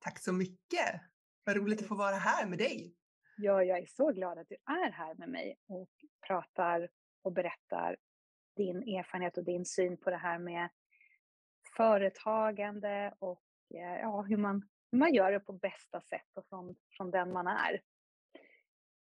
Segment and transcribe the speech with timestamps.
[0.00, 1.00] Tack så mycket!
[1.44, 2.94] Vad roligt att få vara här med dig.
[3.36, 5.90] Ja, jag är så glad att du är här med mig och
[6.26, 6.88] pratar
[7.22, 7.96] och berättar
[8.56, 10.68] din erfarenhet och din syn på det här med
[11.76, 13.42] företagande och
[13.74, 17.32] eh, ja, hur, man, hur man gör det på bästa sätt och från, från den
[17.32, 17.80] man är.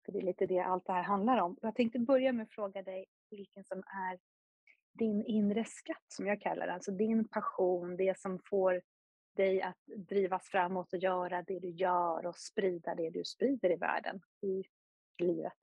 [0.05, 1.57] För det är lite det allt det här handlar om.
[1.61, 4.19] Jag tänkte börja med att fråga dig vilken som är
[4.93, 8.81] din inre skatt som jag kallar det, alltså din passion, det som får
[9.39, 13.75] dig att drivas framåt och göra det du gör och sprida det du sprider i
[13.75, 14.63] världen, i
[15.23, 15.59] livet?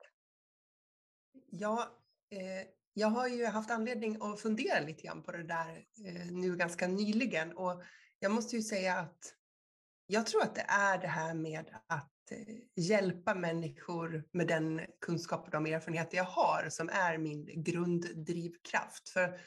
[1.50, 1.88] Ja,
[2.30, 6.56] eh, jag har ju haft anledning att fundera lite grann på det där eh, nu
[6.56, 7.82] ganska nyligen och
[8.18, 9.34] jag måste ju säga att
[10.06, 15.44] jag tror att det är det här med att eh, hjälpa människor med den kunskap
[15.44, 19.08] och de erfarenheter jag har som är min grunddrivkraft.
[19.08, 19.40] För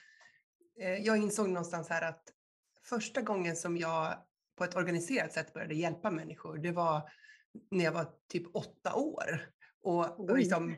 [0.80, 2.34] eh, jag insåg någonstans här att
[2.84, 4.18] första gången som jag
[4.60, 7.10] på ett organiserat sätt började hjälpa människor, det var
[7.72, 9.50] när jag var typ åtta år.
[9.84, 10.78] Och, och liksom, eh,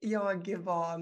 [0.00, 1.00] jag var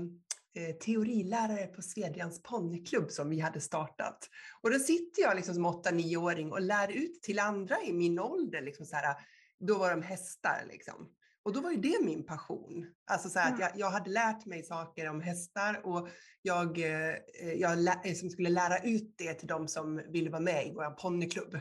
[0.54, 4.28] eh, teorilärare på Svedjans ponnyklubb som vi hade startat.
[4.62, 8.18] Och då sitter jag liksom som åtta, nioåring och lär ut till andra i min
[8.18, 8.62] ålder.
[8.62, 9.16] Liksom så här,
[9.60, 10.64] då var de hästar.
[10.68, 11.08] Liksom.
[11.42, 12.86] Och då var ju det min passion.
[13.10, 16.08] Alltså så att jag, jag, hade lärt mig saker om hästar och
[16.42, 20.66] jag, eh, jag lä, liksom skulle lära ut det till de som ville vara med
[20.66, 21.58] i vår ponnyklubb.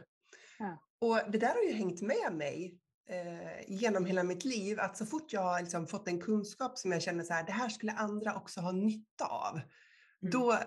[0.59, 0.83] Ja.
[0.99, 5.05] Och det där har ju hängt med mig eh, genom hela mitt liv, att så
[5.05, 7.91] fort jag har liksom fått en kunskap som jag känner så här, det här skulle
[7.91, 10.31] andra också ha nytta av, mm.
[10.31, 10.59] då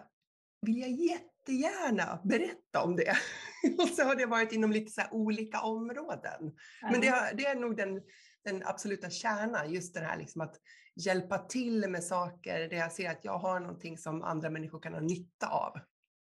[0.66, 3.16] vill jag jättegärna berätta om det.
[3.78, 6.40] och så har det varit inom lite så olika områden.
[6.42, 6.54] Mm.
[6.92, 8.02] Men det, har, det, är nog den,
[8.44, 10.56] den absoluta kärnan, just det här liksom att
[10.96, 14.94] hjälpa till med saker där jag ser att jag har någonting som andra människor kan
[14.94, 15.72] ha nytta av.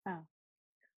[0.03, 0.27] Ja.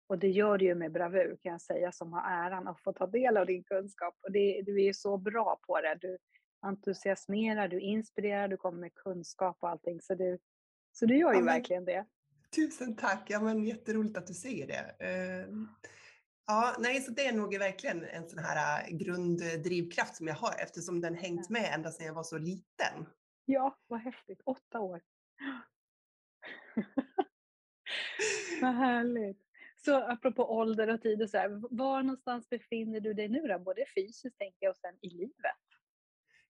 [0.07, 2.93] Och det gör du ju med bravur kan jag säga som har äran att få
[2.93, 4.15] ta del av din kunskap.
[4.21, 5.97] Och det, du är ju så bra på det.
[6.01, 6.17] Du
[6.61, 10.01] entusiasmerar, du inspirerar, du kommer med kunskap och allting.
[10.01, 10.39] Så du,
[10.91, 12.05] så du gör ju ja, men, verkligen det.
[12.55, 13.29] Tusen tack!
[13.29, 15.05] Ja, men jätteroligt att du säger det.
[15.05, 15.67] Uh,
[16.47, 20.53] ja, nej, så det är nog verkligen en sån här äh, grunddrivkraft som jag har
[20.59, 23.05] eftersom den hängt med ända sedan jag var så liten.
[23.45, 24.41] Ja, vad häftigt.
[24.45, 25.01] Åtta år.
[28.61, 29.46] vad härligt.
[29.87, 33.59] Så apropå ålder och tid och så här, var någonstans befinner du dig nu då?
[33.59, 35.55] Både fysiskt tänker jag och sen i livet?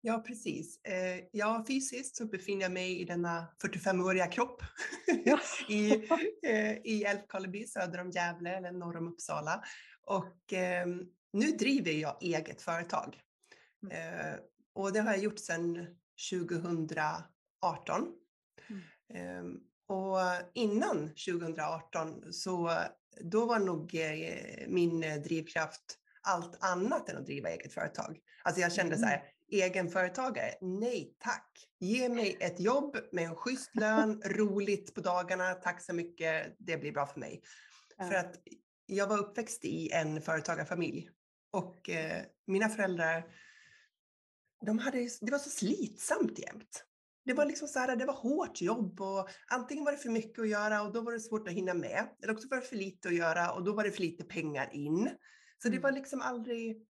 [0.00, 0.84] Ja, precis.
[0.84, 4.62] Eh, ja, fysiskt så befinner jag mig i denna 45-åriga kropp
[5.24, 5.40] ja.
[5.68, 5.92] i,
[6.46, 9.64] eh, i Älvkarleby söder om Gävle eller norr om Uppsala.
[10.02, 10.86] Och eh,
[11.32, 13.20] nu driver jag eget företag.
[13.82, 13.96] Mm.
[13.96, 14.34] Eh,
[14.72, 15.86] och det har jag gjort sedan
[16.30, 17.26] 2018.
[18.68, 18.82] Mm.
[19.14, 20.18] Ehm, och
[20.54, 22.70] innan 2018 så
[23.20, 28.18] då var nog eh, min eh, drivkraft allt annat än att driva eget företag.
[28.42, 29.30] Alltså jag kände så här, mm.
[29.66, 31.66] egenföretagare, nej tack.
[31.78, 36.76] Ge mig ett jobb med en schysst lön, roligt på dagarna, tack så mycket, det
[36.76, 37.42] blir bra för mig.
[37.96, 38.08] Ja.
[38.08, 38.34] För att
[38.86, 41.10] jag var uppväxt i en företagarfamilj
[41.50, 43.24] och eh, mina föräldrar,
[44.66, 46.84] de hade, det var så slitsamt jämt.
[47.24, 50.38] Det var liksom så här, det var hårt jobb och antingen var det för mycket
[50.38, 52.08] att göra och då var det svårt att hinna med.
[52.22, 54.68] Eller också var det för lite att göra och då var det för lite pengar
[54.72, 55.10] in.
[55.62, 56.00] Så det var mm.
[56.00, 56.86] liksom aldrig,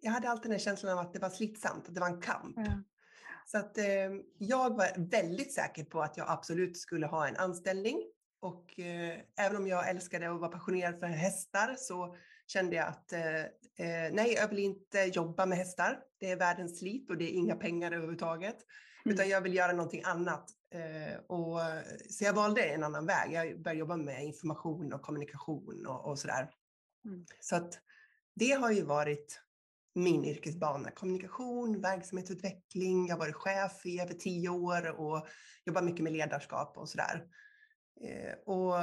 [0.00, 2.56] jag hade alltid den känslan av att det var slitsamt, att det var en kamp.
[2.56, 2.84] Mm.
[3.46, 3.84] Så att eh,
[4.38, 8.02] jag var väldigt säker på att jag absolut skulle ha en anställning.
[8.40, 12.16] Och eh, även om jag älskade och var passionerad för hästar så
[12.46, 15.98] kände jag att eh, eh nej, jag vill inte jobba med hästar.
[16.18, 18.56] Det är världens slit och det är inga pengar överhuvudtaget.
[19.04, 19.30] Utan mm.
[19.30, 20.50] jag vill göra någonting annat.
[20.74, 21.60] Eh, och,
[22.10, 23.32] så jag valde en annan väg.
[23.32, 26.50] Jag började jobba med information och kommunikation och, och sådär.
[27.04, 27.26] Mm.
[27.40, 27.78] Så att
[28.34, 29.40] det har ju varit
[29.94, 30.90] min yrkesbana.
[30.90, 33.06] Kommunikation, verksamhetsutveckling.
[33.06, 35.26] Jag har varit chef i över tio år och
[35.64, 37.24] jobbat mycket med ledarskap och sådär.
[38.00, 38.74] Eh, och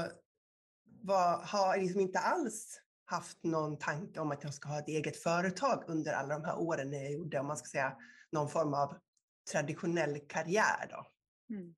[1.02, 5.18] var, har liksom inte alls haft någon tanke om att jag ska ha ett eget
[5.18, 7.98] företag under alla de här åren jag gjorde, om man ska säga,
[8.32, 8.96] någon form av
[9.52, 10.88] traditionell karriär.
[10.90, 11.08] Då.
[11.56, 11.76] Mm.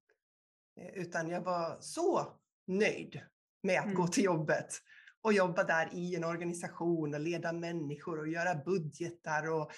[0.80, 3.22] Eh, utan jag var så nöjd
[3.64, 3.96] med att mm.
[3.96, 4.82] gå till jobbet
[5.22, 9.72] och jobba där i en organisation och leda människor och göra budgetar och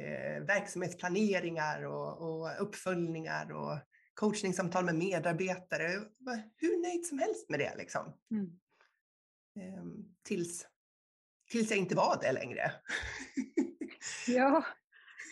[0.00, 3.78] eh, verksamhetsplaneringar och, och uppföljningar och
[4.14, 5.92] coachningssamtal med medarbetare.
[5.92, 8.14] Jag var hur nöjd som helst med det liksom.
[8.30, 8.58] Mm.
[9.60, 10.66] Ehm, tills,
[11.50, 12.72] tills jag inte var det längre.
[14.26, 14.64] ja,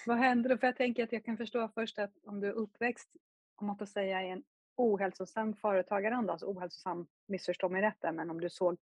[0.06, 0.58] vad händer då?
[0.58, 3.16] För jag tänker att jag kan förstå först att om du är uppväxt,
[3.56, 4.44] om man får säga i en
[4.76, 8.76] ohälsosam företagaranda, alltså ohälsosam, missförstå mig rätt där, men om du såg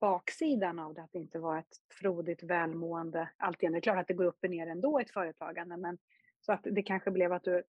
[0.00, 3.72] baksidan av det, att det inte var ett frodigt välmående alltid.
[3.72, 5.98] Det är klart att det går upp och ner ändå i ett företagande, men
[6.40, 7.62] så att det kanske blev att du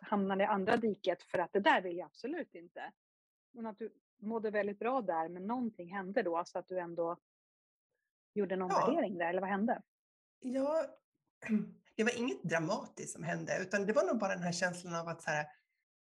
[0.00, 2.92] hamnade i andra diket för att det där vill jag absolut inte.
[3.52, 7.16] Men att du mådde väldigt bra där, men någonting hände då så att du ändå
[8.34, 8.86] gjorde någon ja.
[8.86, 9.82] värdering där, eller vad hände?
[10.40, 10.86] Ja,
[11.98, 15.08] det var inget dramatiskt som hände, utan det var nog bara den här känslan av
[15.08, 15.46] att så här,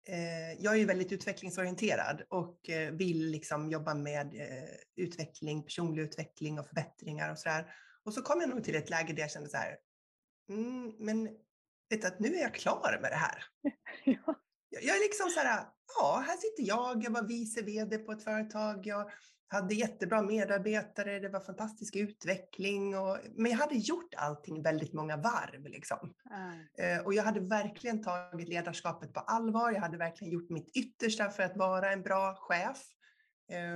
[0.08, 6.04] eh, jag är ju väldigt utvecklingsorienterad och eh, vill liksom jobba med eh, utveckling, personlig
[6.04, 7.74] utveckling och förbättringar och sådär.
[8.06, 9.78] Och så kom jag nog till ett läge där jag kände så här,
[10.50, 11.30] mm, men
[11.90, 13.44] vet att nu är jag klar med det här.
[14.04, 14.36] ja.
[14.70, 15.66] Jag är liksom så här,
[15.98, 19.12] ja, här sitter jag, jag var vice vd på ett företag, jag
[19.52, 22.98] hade jättebra medarbetare, det var fantastisk utveckling.
[22.98, 25.68] Och, men jag hade gjort allting väldigt många varv.
[25.68, 26.14] Liksom.
[26.80, 27.06] Mm.
[27.06, 29.72] och jag hade verkligen tagit ledarskapet på allvar.
[29.72, 32.78] Jag hade verkligen gjort mitt yttersta för att vara en bra chef.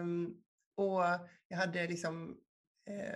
[0.01, 0.41] Um,
[0.77, 1.03] och
[1.47, 2.37] jag hade liksom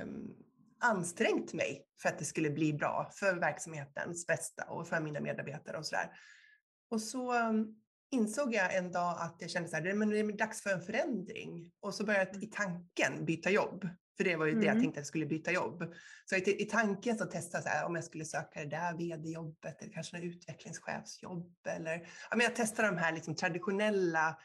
[0.01, 0.35] um,
[0.79, 5.77] ansträngt mig för att det skulle bli bra för verksamhetens bästa och för mina medarbetare
[5.77, 6.12] och sådär.
[6.91, 10.38] Och så um, insåg jag en dag att jag kände så här, men det är
[10.38, 11.71] dags för en förändring.
[11.79, 12.44] Och så började jag mm.
[12.44, 13.89] i tanken byta jobb.
[14.17, 14.61] För det var ju mm.
[14.61, 14.83] det jag mm.
[14.83, 15.94] tänkte att jag skulle byta jobb.
[16.25, 18.97] Så i, i tanken så testade jag så här, om jag skulle söka det där
[18.97, 21.57] vd-jobbet eller kanske något utvecklingschefsjobb.
[21.67, 21.97] Eller,
[22.29, 24.38] ja, men jag testade de här liksom traditionella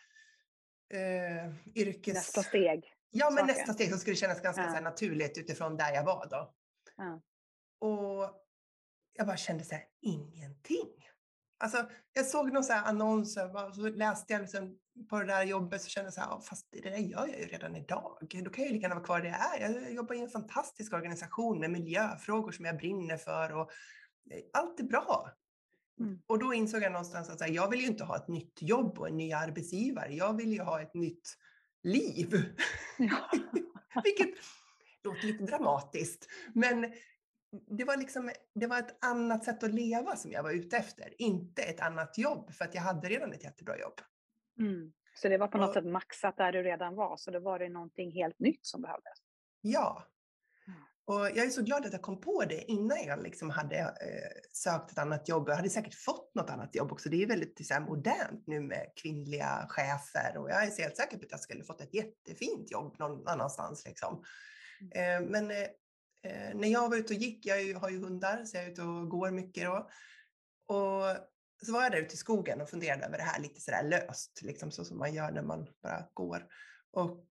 [0.95, 2.15] eh, yrkes...
[2.15, 2.93] Nästa steg.
[3.11, 3.55] Ja, men saker.
[3.55, 4.75] nästa steg som skulle kännas ganska ja.
[4.75, 6.55] så naturligt utifrån där jag var då.
[6.97, 7.23] Ja.
[7.89, 8.45] Och
[9.13, 10.91] jag bara kände så här, ingenting.
[11.59, 14.79] Alltså, jag såg någon så annons och så läste jag liksom
[15.11, 17.47] på det där jobbet så kände jag så här, fast det där gör jag ju
[17.47, 18.19] redan idag.
[18.21, 19.81] Då kan jag ju lika gärna vara kvar där jag är.
[19.81, 23.71] Jag jobbar i en fantastisk organisation med miljöfrågor som jag brinner för och
[24.31, 25.31] eh, allt är bra.
[26.01, 26.19] Mm.
[26.27, 28.99] Och då insåg jag någonstans att här, jag vill ju inte ha ett nytt jobb
[28.99, 30.15] och en ny arbetsgivare.
[30.15, 31.37] Jag vill ju ha ett nytt
[31.83, 32.55] liv.
[32.99, 33.31] Ja.
[34.05, 34.35] Vilket
[35.05, 36.29] låter lite dramatiskt.
[36.55, 36.93] Men
[37.79, 41.15] det var, liksom, det var ett annat sätt att leva som jag var ute efter,
[41.19, 44.01] inte ett annat jobb, för att jag hade redan ett jättebra jobb.
[44.59, 44.93] Mm.
[45.15, 47.59] Så det var på något och, sätt maxat där du redan var, så det var
[47.59, 49.19] det någonting helt nytt som behövdes?
[49.61, 50.05] Ja.
[50.67, 50.81] Mm.
[51.05, 53.87] Och jag är så glad att jag kom på det innan jag liksom hade eh,
[54.53, 55.49] sökt ett annat jobb.
[55.49, 57.09] Jag hade säkert fått något annat jobb också.
[57.09, 61.19] Det är väldigt så här, modernt nu med kvinnliga chefer och jag är helt säker
[61.19, 63.87] på att jag skulle fått ett jättefint jobb någon annanstans.
[63.87, 64.25] Liksom.
[64.81, 65.25] Mm.
[65.25, 65.51] Eh, men
[66.25, 68.83] eh, när jag var ute och gick, jag har ju hundar så jag är ute
[68.83, 69.91] och går mycket då.
[70.67, 71.17] Och
[71.67, 74.43] så var jag där ute i skogen och funderade över det här lite sådär löst,
[74.43, 76.47] liksom så som man gör när man bara går.
[76.93, 77.27] Och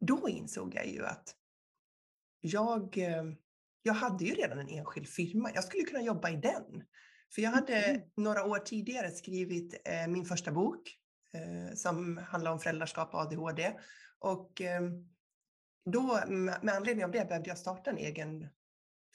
[0.00, 1.34] då insåg jag ju att
[2.40, 3.24] jag, eh,
[3.82, 5.50] jag hade ju redan en enskild firma.
[5.54, 6.84] Jag skulle kunna jobba i den.
[7.34, 8.02] För jag hade mm.
[8.16, 10.96] några år tidigare skrivit eh, min första bok
[11.34, 13.72] eh, som handlar om föräldraskap och ADHD.
[14.18, 14.82] Och eh,
[15.90, 18.48] då, med anledning av det behövde jag starta en egen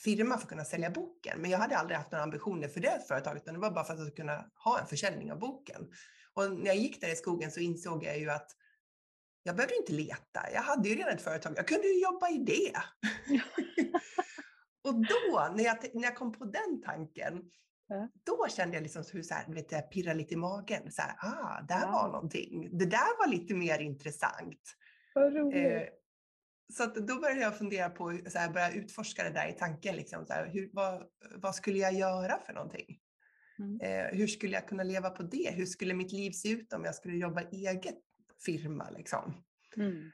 [0.03, 1.41] firma för att kunna sälja boken.
[1.41, 3.93] Men jag hade aldrig haft några ambitioner för det företaget, utan det var bara för
[3.93, 5.87] att kunna ha en försäljning av boken.
[6.33, 8.51] Och när jag gick där i skogen så insåg jag ju att
[9.43, 10.51] jag behövde inte leta.
[10.53, 11.53] Jag hade ju redan ett företag.
[11.57, 12.73] Jag kunde ju jobba i det.
[14.83, 17.41] och då, när jag, när jag kom på den tanken,
[17.87, 18.09] ja.
[18.23, 20.91] då kände jag liksom hur så här, vet jag pirrade lite i magen.
[20.91, 21.91] Så här, ah, där ja.
[21.91, 22.77] var någonting.
[22.77, 24.61] Det där var lite mer intressant.
[25.13, 25.65] Vad roligt.
[25.65, 25.87] Eh,
[26.73, 29.95] så då började jag fundera på, så här, börja utforska det där i tanken.
[29.95, 31.03] Liksom, så här, hur, vad,
[31.35, 32.99] vad skulle jag göra för någonting?
[33.59, 33.81] Mm.
[33.81, 35.51] Eh, hur skulle jag kunna leva på det?
[35.55, 37.99] Hur skulle mitt liv se ut om jag skulle jobba eget
[38.45, 38.89] firma?
[38.89, 39.43] Liksom?
[39.77, 40.11] Mm.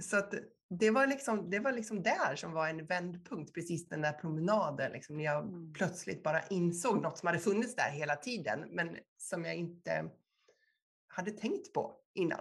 [0.00, 0.34] Så att
[0.70, 4.92] det var, liksom, det var liksom där som var en vändpunkt, precis den där promenaden,
[4.92, 5.72] liksom, när jag mm.
[5.72, 10.10] plötsligt bara insåg något som hade funnits där hela tiden, men som jag inte
[11.06, 12.40] hade tänkt på innan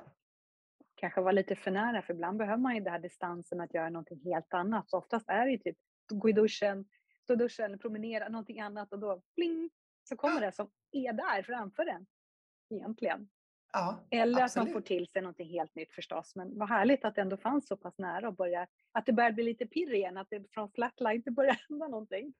[0.98, 3.90] kanske var lite för nära, för ibland behöver man ju den här distansen att göra
[3.90, 4.90] någonting helt annat.
[4.90, 5.78] Så oftast är det ju typ
[6.10, 6.86] gå i duschen,
[7.24, 9.70] stå i duschen, promenera, någonting annat och då pling,
[10.04, 12.06] så kommer det som är där framför en
[12.70, 13.30] egentligen.
[13.74, 14.68] Ja, Eller absolut.
[14.68, 16.36] att man får till sig någonting helt nytt förstås.
[16.36, 19.32] Men vad härligt att det ändå fanns så pass nära och börja, att det börjar
[19.32, 22.34] bli lite pirr igen, att det från flatline inte börjar hända någonting.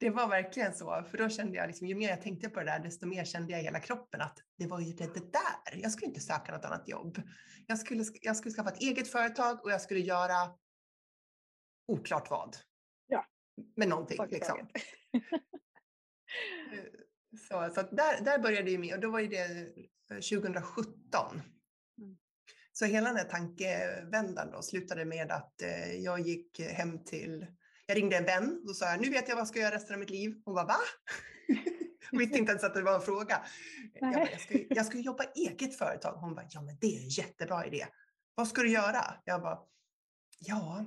[0.00, 2.66] Det var verkligen så, för då kände jag, liksom, ju mer jag tänkte på det
[2.66, 5.80] där, desto mer kände jag i hela kroppen att det var ju det, det där.
[5.82, 7.22] Jag skulle inte söka något annat jobb.
[7.66, 10.54] Jag skulle, jag skulle skaffa ett eget företag och jag skulle göra
[11.86, 12.56] oklart vad.
[13.06, 13.26] Ja.
[13.76, 14.58] Med någonting liksom.
[17.48, 19.48] så så där, där började ju med, och då var ju det
[20.08, 21.42] 2017.
[21.98, 22.18] Mm.
[22.72, 27.46] Så hela den här tankevändan då slutade med att eh, jag gick hem till
[27.90, 30.00] jag ringde en vän och sa nu vet jag vad jag ska göra resten av
[30.00, 30.34] mitt liv.
[30.44, 30.76] Hon bara va?
[32.10, 33.42] Hon visste inte ens att det var en fråga.
[33.94, 36.12] Jag, bara, jag, ska, jag ska jobba eget företag.
[36.12, 37.86] Hon bara ja men det är en jättebra idé.
[38.34, 39.04] Vad ska du göra?
[39.24, 39.58] Jag bara
[40.40, 40.84] ja,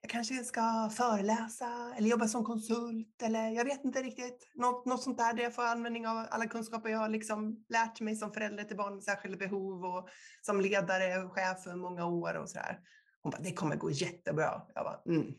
[0.00, 4.50] jag kanske ska föreläsa eller jobba som konsult eller jag vet inte riktigt.
[4.54, 8.00] Något, något sånt där där jag får användning av alla kunskaper jag har liksom lärt
[8.00, 10.08] mig som förälder till barn med särskilda behov och
[10.42, 12.80] som ledare och chef för många år och sådär.
[13.22, 14.62] Hon bara, det kommer gå jättebra.
[14.74, 15.34] Jag bara, mm,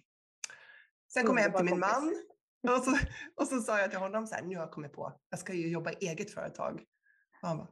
[1.13, 2.15] Sen kom jag hem till min man
[2.77, 2.97] och så,
[3.35, 5.53] och så sa jag till honom så här, nu har jag kommit på, jag ska
[5.53, 6.83] ju jobba i eget företag.
[7.41, 7.67] Och han bara,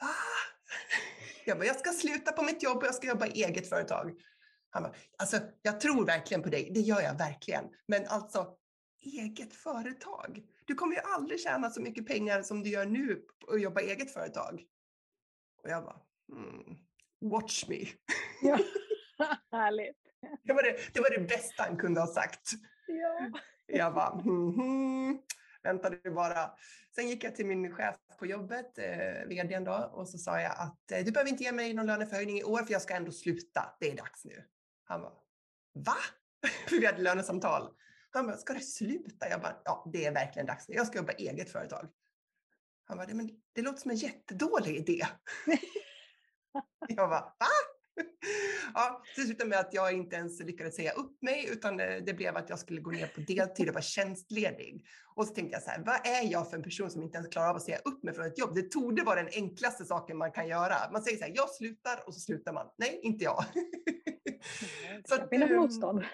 [0.00, 0.34] ah!
[1.46, 4.20] Jag bara, jag ska sluta på mitt jobb och jag ska jobba i eget företag.
[4.70, 7.64] Han bara, alltså jag tror verkligen på dig, det gör jag verkligen.
[7.86, 8.56] Men alltså,
[9.00, 10.42] eget företag?
[10.64, 13.90] Du kommer ju aldrig tjäna så mycket pengar som du gör nu och jobba i
[13.90, 14.64] eget företag.
[15.62, 16.00] Och jag bara,
[16.32, 16.76] mm,
[17.20, 17.86] watch me.
[18.42, 18.58] Ja,
[19.50, 20.03] härligt.
[20.42, 22.50] Det var det, det var det bästa han kunde ha sagt.
[22.86, 23.40] Ja.
[23.66, 25.18] Jag bara, mm -hmm.
[25.62, 26.50] väntade bara.
[26.94, 30.52] Sen gick jag till min chef på jobbet, eh, vdn då, och så sa jag
[30.52, 33.12] att eh, du behöver inte ge mig någon löneförhöjning i år för jag ska ändå
[33.12, 33.76] sluta.
[33.80, 34.44] Det är dags nu.
[34.84, 35.12] Han bara,
[35.74, 35.96] va?
[36.68, 37.68] för vi hade lönesamtal.
[38.10, 39.28] Han bara, ska du sluta?
[39.28, 40.74] Jag bara, ja det är verkligen dags nu.
[40.74, 41.88] Jag ska jobba eget företag.
[42.84, 45.06] Han bara, men det låter som en jättedålig idé.
[46.88, 47.48] jag bara, va?
[48.74, 52.36] Ja, det slutade med att jag inte ens lyckades säga upp mig utan det blev
[52.36, 54.86] att jag skulle gå ner på deltid och vara tjänstledig.
[55.14, 57.28] Och så tänkte jag så här, vad är jag för en person som inte ens
[57.28, 58.54] klarar av att säga upp mig från ett jobb?
[58.54, 60.90] Det torde vara den enklaste saken man kan göra.
[60.92, 62.66] Man säger så här, jag slutar och så slutar man.
[62.78, 63.44] Nej, inte jag.
[65.08, 66.04] så att, ehm, motstånd.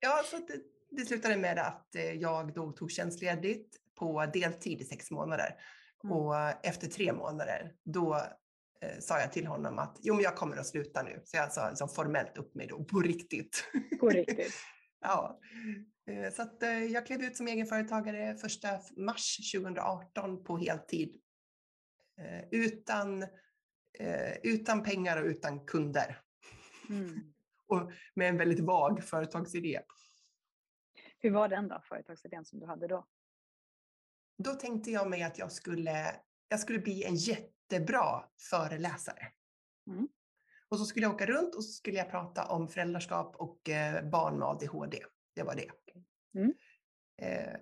[0.00, 4.84] Ja, så det, det slutade med att eh, jag då tog tjänstledigt på deltid i
[4.84, 5.56] sex månader.
[6.04, 6.16] Mm.
[6.16, 6.34] Och
[6.66, 8.22] efter tre månader, då
[8.82, 11.20] eh, sa jag till honom att jo, men jag kommer att sluta nu.
[11.24, 13.64] Så jag sa liksom, formellt upp mig då, på riktigt.
[14.00, 14.54] På riktigt.
[15.00, 15.40] ja.
[16.06, 21.20] Eh, så att, eh, jag klev ut som egenföretagare första mars 2018 på heltid.
[22.20, 23.22] Eh, utan,
[23.98, 26.20] eh, utan pengar och utan kunder.
[26.88, 27.20] Mm.
[27.66, 29.80] och med en väldigt vag företagsidé.
[31.18, 33.06] Hur var den då, företagsidén som du hade då?
[34.38, 36.16] Då tänkte jag mig att jag skulle,
[36.48, 39.28] jag skulle bli en jätte jättebra föreläsare.
[39.86, 40.08] Mm.
[40.68, 44.10] Och så skulle jag åka runt och så skulle jag prata om föräldraskap och eh,
[44.10, 44.98] barn med ADHD.
[45.34, 45.70] Det var det.
[46.34, 46.52] Mm.
[47.22, 47.60] Eh,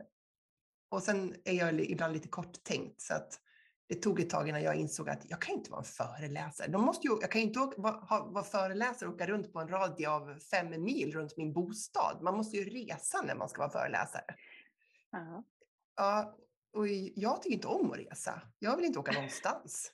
[0.88, 3.40] och sen är jag ibland lite kort tänkt så att
[3.88, 6.68] det tog ett tag innan jag insåg att jag kan inte vara en föreläsare.
[6.68, 9.68] De måste ju, jag kan inte åka, vara, vara föreläsare och åka runt på en
[9.68, 12.22] radie av fem mil runt min bostad.
[12.22, 14.24] Man måste ju resa när man ska vara föreläsare.
[15.16, 15.42] Uh -huh.
[15.96, 16.36] Ja,
[16.72, 18.42] och jag tycker inte om att resa.
[18.58, 19.92] Jag vill inte åka någonstans.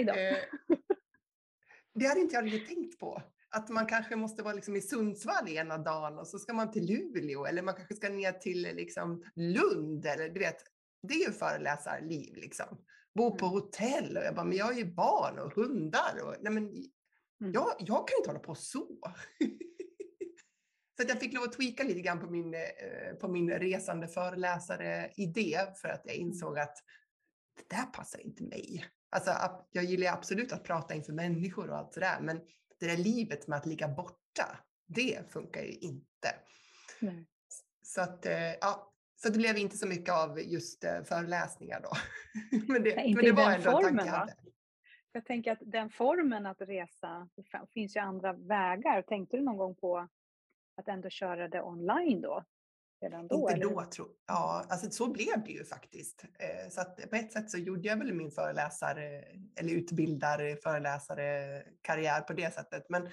[0.00, 0.36] Eh,
[1.94, 3.22] det hade inte jag riktigt tänkt på.
[3.50, 6.86] Att man kanske måste vara liksom i Sundsvall ena dagen och så ska man till
[6.86, 10.56] Luleå eller man kanske ska ner till liksom Lund eller du vet,
[11.02, 12.84] det är ju föreläsarliv liksom.
[13.14, 13.54] Bo på mm.
[13.54, 17.52] hotell och jag bara, men jag har ju barn och hundar och nej men mm.
[17.52, 18.86] jag, jag kan inte hålla på så.
[20.96, 24.08] så att jag fick lov att tweaka lite grann på min, eh, på min resande
[24.08, 26.76] föreläsare-idé för att jag insåg att
[27.56, 28.84] det där passar inte mig.
[29.14, 29.30] Alltså,
[29.72, 32.40] jag gillar absolut att prata inför människor och allt sådär, men
[32.80, 36.28] det där livet med att ligga borta, det funkar ju inte.
[37.00, 37.26] Nej.
[37.82, 41.90] Så att, eh, ja, så det blev inte så mycket av just eh, föreläsningar då.
[42.72, 44.34] men det, Nej, men det var ändå formen, en tanke jag hade.
[45.12, 47.44] Jag tänker att den formen att resa, det
[47.74, 49.02] finns ju andra vägar.
[49.02, 50.08] Tänkte du någon gång på
[50.76, 52.44] att ändå köra det online då?
[53.04, 53.50] Redan då?
[53.50, 56.24] Inte då, tro, ja, alltså så blev det ju faktiskt.
[56.38, 59.24] Eh, så att på ett sätt så gjorde jag väl min föreläsare
[59.56, 62.86] eller utbildare, föreläsare karriär på det sättet.
[62.88, 63.06] Men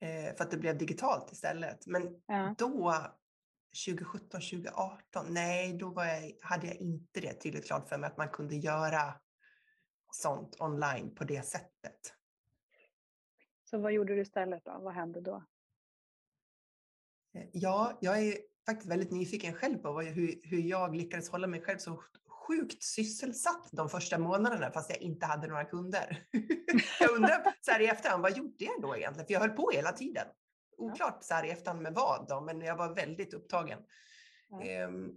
[0.00, 1.86] eh, för att det blev digitalt istället.
[1.86, 2.54] Men ja.
[2.58, 2.94] då
[3.86, 8.28] 2017, 2018, nej, då jag, hade jag inte det tydligt klart för mig att man
[8.28, 9.14] kunde göra
[10.12, 12.14] sånt online på det sättet.
[13.64, 14.78] Så vad gjorde du istället då?
[14.80, 15.44] Vad hände då?
[17.34, 21.62] Eh, ja, jag är faktiskt väldigt nyfiken själv på hur, hur jag lyckades hålla mig
[21.62, 22.02] själv så
[22.46, 26.26] sjukt sysselsatt de första månaderna fast jag inte hade några kunder.
[27.00, 29.26] jag undrar så här i efterhand, vad gjorde jag då egentligen?
[29.26, 30.26] För jag höll på hela tiden.
[30.76, 33.78] Oklart så här i efterhand med vad då, men jag var väldigt upptagen.
[34.48, 34.62] Ja.
[34.62, 35.10] Ehm,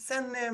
[0.00, 0.52] sen, eh,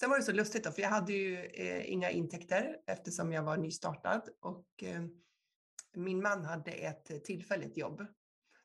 [0.00, 3.42] sen var det så lustigt då, för jag hade ju eh, inga intäkter eftersom jag
[3.42, 5.02] var nystartad och eh,
[5.94, 8.06] min man hade ett tillfälligt jobb.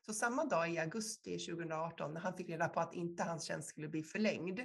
[0.06, 3.68] Så samma dag i augusti 2018 när han fick reda på att inte hans tjänst
[3.68, 4.60] skulle bli förlängd,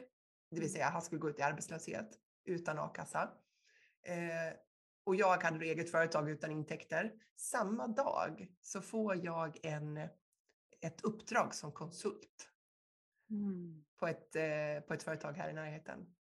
[0.52, 3.32] det vill säga han skulle gå ut i arbetslöshet utan a-kassa.
[4.02, 4.58] Eh,
[5.04, 7.14] och jag hade eget företag utan intäkter.
[7.36, 9.98] Samma dag så får jag en,
[10.82, 12.50] ett uppdrag som konsult
[13.30, 13.86] mm.
[13.98, 16.16] på, ett, eh, på ett företag här i närheten.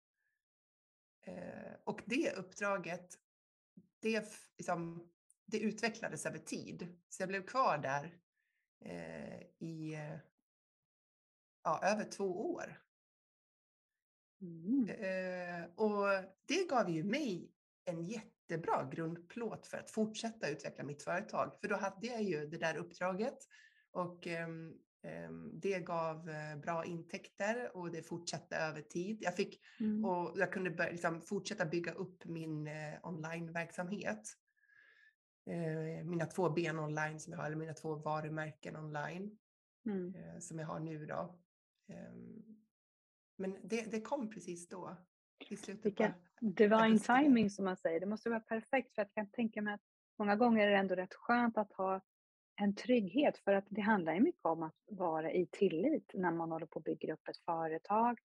[1.27, 3.19] Eh, och det uppdraget,
[4.01, 5.09] det, liksom,
[5.47, 6.97] det utvecklades över tid.
[7.09, 8.19] Så jag blev kvar där
[9.58, 9.99] i
[11.64, 12.78] ja, över två år.
[14.40, 14.88] Mm.
[14.88, 16.06] Eh, och
[16.47, 17.50] det gav ju mig
[17.85, 21.52] en jättebra grundplåt för att fortsätta utveckla mitt företag.
[21.61, 23.38] För då hade jag ju det där uppdraget
[23.90, 24.49] och eh,
[25.52, 29.18] det gav eh, bra intäkter och det fortsatte över tid.
[29.20, 30.04] Jag, fick, mm.
[30.04, 34.37] och jag kunde börja, liksom, fortsätta bygga upp min eh, onlineverksamhet.
[35.49, 39.38] Eh, mina två ben online som jag har, eller mina två varumärken online
[39.87, 40.14] mm.
[40.14, 41.38] Eh, som jag har nu då.
[41.88, 42.43] Ehm,
[43.37, 44.97] men det, det kom precis då.
[45.49, 48.00] I slutet Vilken divine timing som man säger.
[48.00, 49.81] Det måste vara perfekt för att jag kan tänka mig att
[50.19, 52.00] många gånger är det ändå rätt skönt att ha
[52.61, 56.52] en trygghet för att det handlar ju mycket om att vara i tillit när man
[56.52, 58.19] håller på att bygga upp ett företag.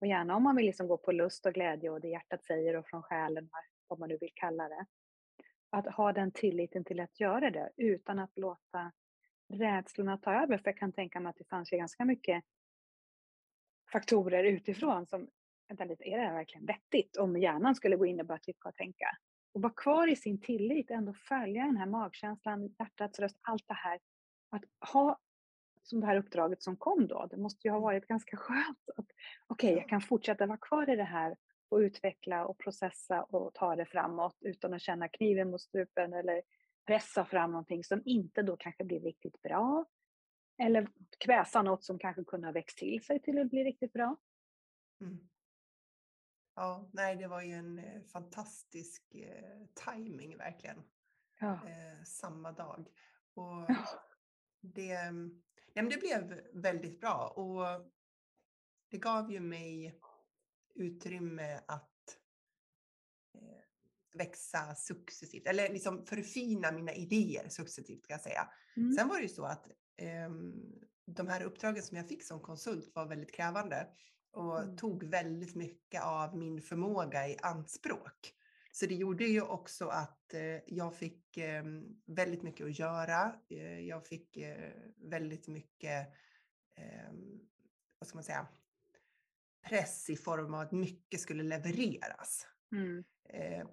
[0.00, 2.76] Och gärna om man vill liksom gå på lust och glädje och det hjärtat säger
[2.76, 3.50] och från själen,
[3.88, 4.86] vad man nu vill kalla det.
[5.72, 8.92] Att ha den tilliten till att göra det utan att låta
[9.48, 10.58] rädslorna ta över.
[10.58, 12.44] För jag kan tänka mig att det fanns ju ganska mycket
[13.92, 15.28] faktorer utifrån som,
[15.68, 17.16] vänta lite, är det här verkligen vettigt?
[17.16, 19.06] Om hjärnan skulle gå in och börja tycka och tänka.
[19.54, 23.74] Och vara kvar i sin tillit, ändå följa den här magkänslan, hjärtats röst, allt det
[23.74, 24.00] här.
[24.50, 25.18] Att ha
[25.82, 28.78] som det här uppdraget som kom då, det måste ju ha varit ganska skönt.
[28.96, 29.06] Okej,
[29.48, 31.36] okay, jag kan fortsätta vara kvar i det här
[31.72, 36.42] och utveckla och processa och ta det framåt utan att känna kniven mot strupen eller
[36.86, 39.84] pressa fram någonting som inte då kanske blir riktigt bra
[40.58, 40.88] eller
[41.18, 44.16] kväsa något som kanske kunde ha växt till sig till att bli riktigt bra.
[45.00, 45.28] Mm.
[46.54, 50.82] Ja, nej, det var ju en eh, fantastisk eh, timing verkligen.
[51.40, 51.52] Ja.
[51.52, 52.88] Eh, samma dag.
[53.34, 53.86] Och ja.
[54.60, 55.10] det,
[55.74, 57.92] nej, det blev väldigt bra och
[58.88, 59.98] det gav ju mig
[60.74, 62.18] utrymme att
[63.34, 68.48] eh, växa successivt, eller liksom förfina mina idéer successivt kan jag säga.
[68.76, 68.92] Mm.
[68.92, 69.66] Sen var det ju så att
[70.02, 70.52] Ehm,
[71.06, 73.88] de här uppdragen som jag fick som konsult var väldigt krävande
[74.30, 74.76] och mm.
[74.76, 78.34] tog väldigt mycket av min förmåga i anspråk.
[78.72, 83.34] Så det gjorde ju också att eh, jag fick ehm, väldigt mycket att göra.
[83.50, 86.08] Eh, jag fick eh, väldigt mycket,
[86.76, 87.40] ehm,
[87.98, 88.46] vad ska man säga,
[89.68, 92.46] press i form av att mycket skulle levereras.
[92.72, 93.04] Mm.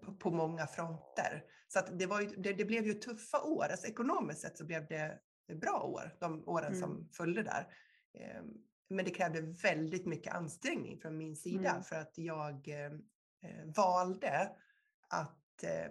[0.01, 1.43] På, på, många fronter.
[1.67, 3.65] Så att det, var ju, det, det, blev ju tuffa år.
[3.71, 5.19] Alltså ekonomiskt sett så blev det
[5.55, 6.79] bra år, de åren mm.
[6.79, 7.67] som följde där.
[8.13, 8.53] Ehm,
[8.89, 11.83] men det krävde väldigt mycket ansträngning från min sida mm.
[11.83, 12.91] för att jag eh,
[13.75, 14.51] valde
[15.09, 15.85] att eh,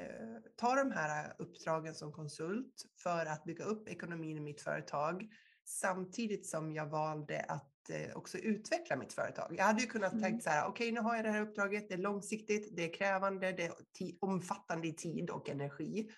[0.00, 5.28] eh, ta de här uppdragen som konsult för att bygga upp ekonomin i mitt företag
[5.64, 7.75] samtidigt som jag valde att
[8.14, 9.54] också utveckla mitt företag.
[9.58, 10.24] Jag hade ju kunnat mm.
[10.24, 12.84] tänkt så här, okej okay, nu har jag det här uppdraget, det är långsiktigt, det
[12.84, 13.72] är krävande, det är
[14.20, 16.10] omfattande i tid och energi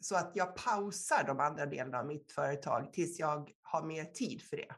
[0.00, 4.42] så att jag pausar de andra delarna av mitt företag tills jag har mer tid
[4.42, 4.74] för det.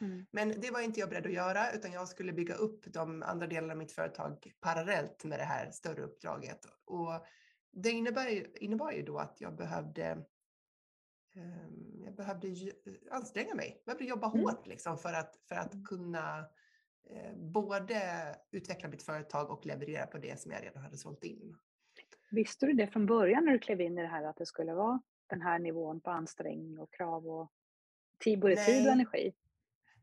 [0.00, 0.26] Mm.
[0.30, 3.46] Men det var inte jag beredd att göra utan jag skulle bygga upp de andra
[3.46, 6.66] delarna av mitt företag parallellt med det här större uppdraget.
[6.84, 7.26] Och
[7.72, 10.24] det innebär, innebar ju då att jag behövde
[12.04, 12.48] jag behövde
[13.10, 14.40] anstränga mig, jag behövde jobba mm.
[14.40, 15.84] hårt liksom för, att, för att mm.
[15.84, 16.38] kunna
[17.10, 18.00] eh, både
[18.50, 21.56] utveckla mitt företag och leverera på det som jag redan hade sålt in.
[22.30, 24.74] Visste du det från början när du klev in i det här att det skulle
[24.74, 27.52] vara den här nivån på ansträngning och krav och
[28.18, 29.34] tid, både tid och energi?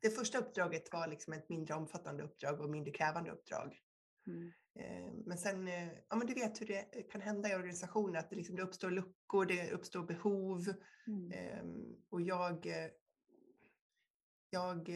[0.02, 3.82] Det första uppdraget var liksom ett mindre omfattande uppdrag och mindre krävande uppdrag.
[4.28, 4.52] Mm.
[4.80, 8.30] Eh, men sen, eh, ja men du vet hur det kan hända i organisationer, att
[8.30, 10.74] det, liksom, det uppstår luckor, det uppstår behov.
[11.08, 11.32] Mm.
[11.32, 12.90] Ehm, och jag, eh,
[14.50, 14.90] jag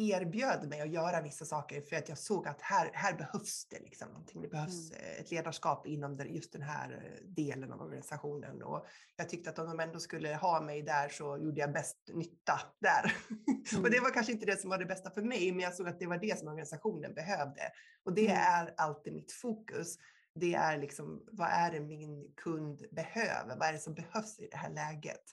[0.00, 3.78] erbjöd mig att göra vissa saker för att jag såg att här, här behövs det
[3.80, 4.42] liksom någonting.
[4.42, 5.20] Det behövs mm.
[5.20, 8.62] Ett ledarskap inom just den här eh, delen av organisationen.
[8.62, 8.86] Och
[9.16, 12.60] jag tyckte att om de ändå skulle ha mig där så gjorde jag bäst nytta
[12.80, 13.16] där.
[13.30, 13.84] Mm.
[13.84, 15.88] och det var kanske inte det som var det bästa för mig, men jag såg
[15.88, 17.62] att det var det som organisationen behövde.
[18.04, 18.42] Och det mm.
[18.42, 19.96] är alltid mitt fokus.
[20.34, 23.56] Det är liksom, vad är det min kund behöver?
[23.56, 25.24] Vad är det som behövs i det här läget?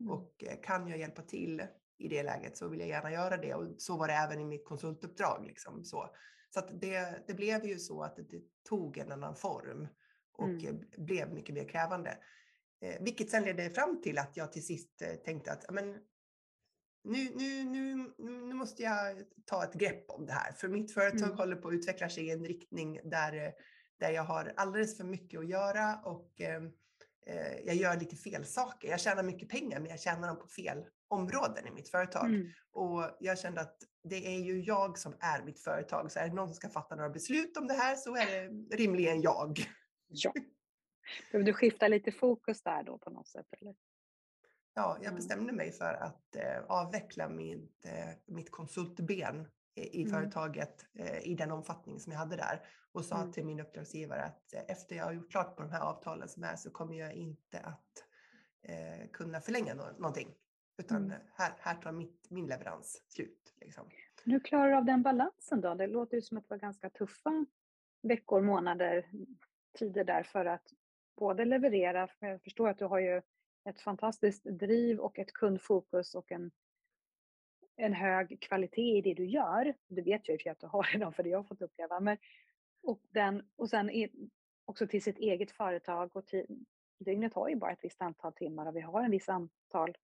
[0.00, 0.12] Mm.
[0.12, 1.62] Och eh, kan jag hjälpa till
[2.00, 3.54] i det läget så vill jag gärna göra det.
[3.54, 5.46] Och så var det även i mitt konsultuppdrag.
[5.46, 6.10] Liksom, så
[6.54, 9.88] så det, det blev ju så att det tog en annan form
[10.32, 10.84] och mm.
[10.96, 12.18] blev mycket mer krävande.
[12.80, 15.98] Eh, vilket sen ledde fram till att jag till sist eh, tänkte att men,
[17.04, 20.52] nu, nu, nu, nu måste jag ta ett grepp om det här.
[20.52, 21.36] För mitt företag mm.
[21.36, 23.52] håller på att utveckla sig i en riktning där,
[23.98, 26.62] där jag har alldeles för mycket att göra och eh,
[27.26, 28.88] eh, jag gör lite fel saker.
[28.88, 32.26] Jag tjänar mycket pengar men jag tjänar dem på fel områden i mitt företag.
[32.26, 32.50] Mm.
[32.72, 36.12] Och jag kände att det är ju jag som är mitt företag.
[36.12, 38.76] Så är det någon som ska fatta några beslut om det här så är det
[38.76, 39.58] rimligen jag.
[40.08, 40.32] Ja.
[41.32, 43.46] Behöver du skifta lite fokus där då på något sätt?
[43.60, 43.74] Eller?
[44.74, 50.14] Ja, jag bestämde mig för att eh, avveckla mitt, eh, mitt konsultben i, mm.
[50.14, 52.60] företaget eh, i den omfattning som jag hade där
[52.92, 53.32] och sa mm.
[53.32, 56.44] till min uppdragsgivare att eh, efter jag har gjort klart på de här avtalen som
[56.44, 58.04] är så kommer jag inte att
[58.62, 60.34] eh, kunna förlänga no någonting.
[60.80, 61.20] Utan mm.
[61.34, 63.54] här, här tar mitt, min leverans slut.
[63.60, 63.84] Liksom.
[64.24, 65.74] Hur klarar du av den balansen då?
[65.74, 67.46] Det låter ju som att det var ganska tuffa
[68.02, 69.10] veckor, månader,
[69.78, 70.72] tider där för att
[71.16, 73.22] både leverera, för jag förstår att du har ju
[73.64, 76.50] ett fantastiskt driv och ett kundfokus och en,
[77.76, 79.74] en hög kvalitet i det du gör.
[79.88, 82.00] Det vet jag ju att du har redan för det jag har fått uppleva.
[82.00, 82.16] Men,
[82.82, 83.90] och, den, och sen
[84.64, 86.46] också till sitt eget företag och till,
[86.98, 89.96] dygnet har ju bara ett visst antal timmar och vi har en viss antal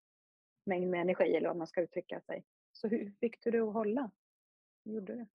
[0.67, 2.45] mängd med energi eller vad man ska uttrycka sig.
[2.73, 4.11] Så hur fick du det att hålla?
[4.85, 5.27] Hur gjorde du?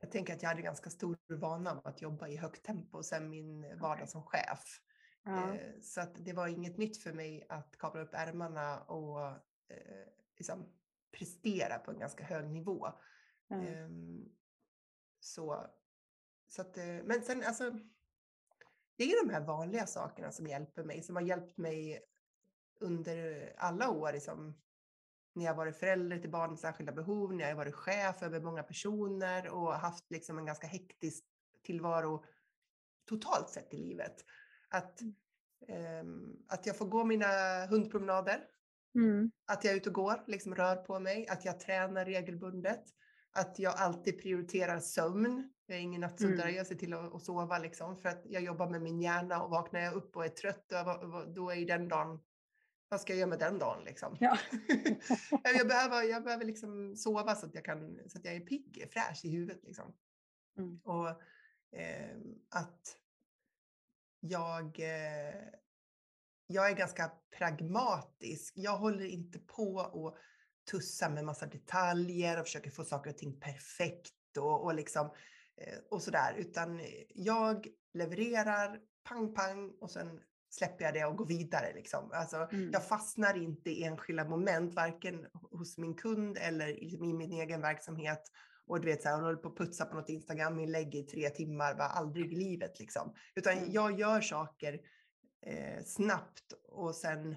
[0.00, 3.30] Jag tänker att jag hade ganska stor vana av att jobba i högt tempo sen
[3.30, 4.80] min vardag som chef.
[5.24, 5.54] Ja.
[5.54, 9.26] Eh, så att det var inget nytt för mig att kavla upp ärmarna och
[9.68, 10.72] eh, liksom
[11.12, 12.88] prestera på en ganska hög nivå.
[13.50, 14.28] Mm.
[15.20, 15.66] Så,
[16.48, 17.70] så att, eh, men sen alltså,
[18.96, 22.04] det är de här vanliga sakerna som hjälper mig, som har hjälpt mig
[22.84, 24.54] under alla år, liksom,
[25.34, 28.62] när jag varit förälder till barn med särskilda behov, när jag varit chef över många
[28.62, 31.24] personer och haft liksom en ganska hektisk
[31.64, 32.24] tillvaro
[33.08, 34.24] totalt sett i livet.
[34.68, 35.00] Att,
[36.02, 38.44] um, att jag får gå mina hundpromenader,
[38.94, 39.30] mm.
[39.46, 42.84] att jag är ute och går, liksom rör på mig, att jag tränar regelbundet,
[43.32, 45.50] att jag alltid prioriterar sömn.
[45.66, 46.54] Jag är ingen nattsuddare, mm.
[46.54, 49.50] jag ser till att, att sova liksom, för att jag jobbar med min hjärna och
[49.50, 50.72] vaknar jag upp och är trött,
[51.34, 52.20] då är den dagen
[52.94, 54.16] vad ska jag göra med den dagen liksom?
[54.20, 54.38] Ja.
[55.44, 58.88] jag behöver, jag behöver liksom sova så att jag, kan, så att jag är pigg,
[58.92, 59.64] fräsch i huvudet.
[59.64, 59.94] Liksom.
[60.58, 60.80] Mm.
[60.84, 61.08] Och
[61.78, 62.16] eh,
[62.50, 62.96] att
[64.20, 65.44] jag, eh,
[66.46, 68.52] jag är ganska pragmatisk.
[68.56, 70.16] Jag håller inte på och
[70.70, 75.06] tussa med massa detaljer och försöker få saker och ting perfekt och, och, liksom,
[75.56, 76.34] eh, och sådär.
[76.38, 80.20] Utan jag levererar pang pang och sen
[80.54, 81.72] släpper jag det och går vidare.
[81.74, 82.10] Liksom.
[82.12, 82.70] Alltså, mm.
[82.72, 88.30] Jag fastnar inte i enskilda moment, varken hos min kund eller i, min egen verksamhet.
[88.66, 91.30] Och du vet, så här, hon håller på att putsa på något Instagram-inlägg i tre
[91.30, 92.78] timmar, bara aldrig i livet.
[92.78, 93.14] Liksom.
[93.34, 93.72] Utan mm.
[93.72, 94.80] jag gör saker
[95.46, 97.36] eh, snabbt och sen,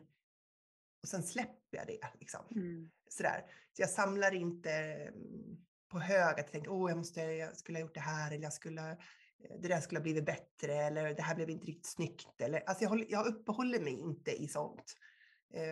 [1.02, 2.08] och sen släpper jag det.
[2.20, 2.42] Liksom.
[2.56, 2.92] Mm.
[3.10, 3.46] Sådär.
[3.74, 5.58] Så jag samlar inte mm,
[5.92, 8.54] på hög att tänker, åh, jag, måste, jag skulle ha gjort det här eller jag
[8.54, 8.98] skulle
[9.40, 12.42] det där skulle ha blivit bättre eller det här blev inte riktigt snyggt.
[12.42, 14.96] Eller, alltså jag, håller, jag uppehåller mig inte i sånt.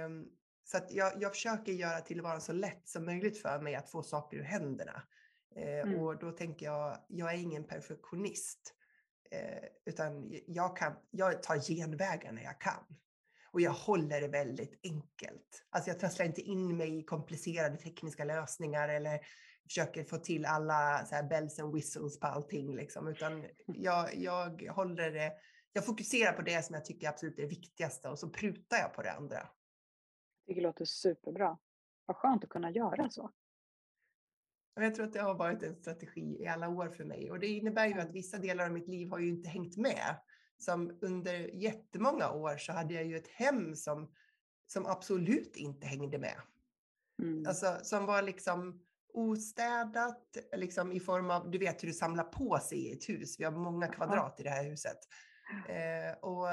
[0.06, 0.28] Um,
[0.64, 4.04] så att jag, jag försöker göra tillvaron så lätt som möjligt för mig att få
[4.04, 5.04] saker ur händerna.
[5.58, 6.00] Uh, mm.
[6.00, 8.74] Och då tänker jag, jag är ingen perfektionist.
[9.36, 12.98] Uh, utan jag, kan, jag tar genvägar när jag kan.
[13.52, 15.66] Och jag håller det väldigt enkelt.
[15.70, 19.20] Alltså jag trasslar inte in mig i komplicerade tekniska lösningar eller
[19.66, 24.74] försöker få till alla så här bells and whistles på allting liksom, utan jag, jag
[24.74, 25.34] håller det,
[25.74, 28.94] jag fokuserar på det som jag tycker absolut är det viktigaste och så prutar jag
[28.94, 29.36] på det andra.
[29.36, 31.58] Jag tycker det låter superbra.
[32.06, 33.32] Vad skönt att kunna göra så.
[34.76, 37.48] Jag tror att det har varit en strategi i alla år för mig och det
[37.48, 40.16] innebär ju att vissa delar av mitt liv har ju inte hängt med.
[40.58, 44.12] Som under jättemånga år så hade jag ju ett hem som,
[44.68, 46.42] som absolut inte hängde med.
[47.22, 47.48] Mm.
[47.48, 48.85] Alltså som var liksom
[49.16, 53.40] ostädat, liksom i form av, du vet hur du samlar på sig i ett hus.
[53.40, 54.98] Vi har många kvadrat i det här huset.
[55.70, 56.48] Eh, och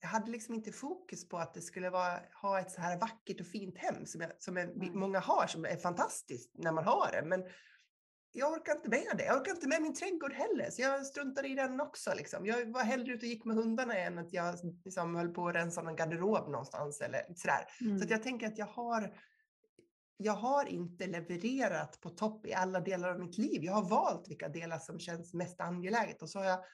[0.00, 3.40] jag hade liksom inte fokus på att det skulle vara, ha ett så här vackert
[3.40, 4.98] och fint hem som, jag, som är, mm.
[4.98, 7.22] många har, som är fantastiskt när man har det.
[7.26, 7.44] Men
[8.32, 9.24] jag orkar inte med det.
[9.24, 12.14] Jag orkar inte med min trädgård heller, så jag struntade i den också.
[12.16, 12.46] Liksom.
[12.46, 15.54] Jag var hellre ute och gick med hundarna än att jag liksom, höll på att
[15.54, 17.00] rensa någon garderob någonstans.
[17.00, 17.64] Eller sådär.
[17.80, 17.98] Mm.
[17.98, 19.16] Så jag tänker att jag har
[20.16, 23.64] jag har inte levererat på topp i alla delar av mitt liv.
[23.64, 26.64] Jag har valt vilka delar som känns mest angeläget och så har jag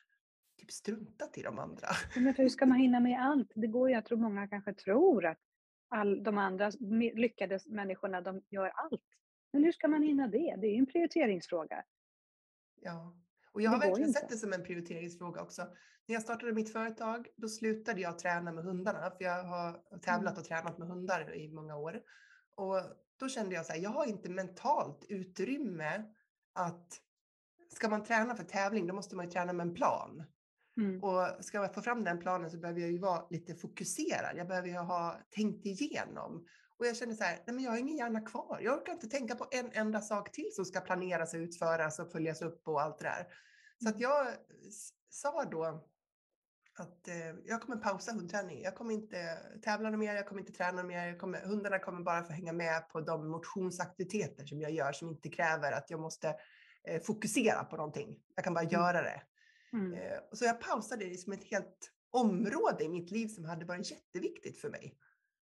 [0.58, 1.88] typ struntat i de andra.
[2.16, 3.52] Men hur ska man hinna med allt?
[3.54, 5.38] Det går ju, jag tror många kanske tror att
[5.88, 6.70] all, de andra
[7.14, 9.02] lyckade människorna, de gör allt.
[9.52, 10.56] Men hur ska man hinna det?
[10.60, 11.84] Det är ju en prioriteringsfråga.
[12.80, 13.16] Ja,
[13.52, 15.62] och jag har verkligen sett det som en prioriteringsfråga också.
[16.06, 20.32] När jag startade mitt företag, då slutade jag träna med hundarna, för jag har tävlat
[20.32, 20.40] mm.
[20.40, 22.02] och tränat med hundar i många år.
[22.54, 22.76] Och
[23.20, 26.04] då kände jag så här, jag har inte mentalt utrymme
[26.54, 27.00] att
[27.74, 30.24] ska man träna för tävling, då måste man ju träna med en plan.
[30.76, 31.04] Mm.
[31.04, 34.36] Och ska jag få fram den planen så behöver jag ju vara lite fokuserad.
[34.36, 36.46] Jag behöver ju ha tänkt igenom.
[36.78, 38.60] Och jag känner så här, nej men jag har ingen hjärna kvar.
[38.62, 42.12] Jag orkar inte tänka på en enda sak till som ska planeras och utföras och
[42.12, 43.26] följas upp och allt det där.
[43.82, 44.26] Så att jag
[45.10, 45.88] sa då
[46.80, 48.62] att eh, jag kommer pausa hundträning.
[48.62, 51.18] Jag kommer inte tävla mer, jag kommer inte träna mer.
[51.18, 55.28] Kommer, hundarna kommer bara få hänga med på de motionsaktiviteter som jag gör som inte
[55.28, 56.36] kräver att jag måste
[56.84, 58.18] eh, fokusera på någonting.
[58.34, 58.72] Jag kan bara mm.
[58.72, 59.22] göra det.
[59.72, 59.92] Mm.
[59.94, 63.90] Eh, så jag pausade det som ett helt område i mitt liv som hade varit
[63.90, 64.96] jätteviktigt för mig.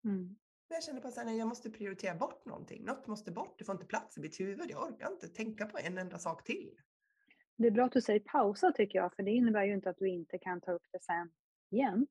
[0.05, 0.35] Mm.
[0.69, 2.85] Men jag kände bara att jag måste prioritera bort någonting.
[2.85, 4.71] Något måste bort, det får inte plats i mitt huvud.
[4.71, 6.71] Jag orkar inte tänka på en enda sak till.
[7.57, 9.97] Det är bra att du säger pausa tycker jag, för det innebär ju inte att
[9.97, 11.31] du inte kan ta upp det sen
[11.69, 12.07] igen.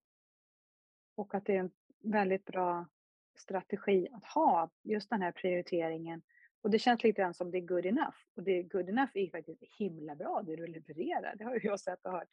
[1.14, 2.86] Och att det är en väldigt bra
[3.34, 6.22] strategi att ha, just den här prioriteringen.
[6.60, 8.16] Och det känns lite grann som det är good enough.
[8.36, 11.36] Och det är good enough är faktiskt himla bra, det du levererar.
[11.36, 12.28] Det har jag sett och hört.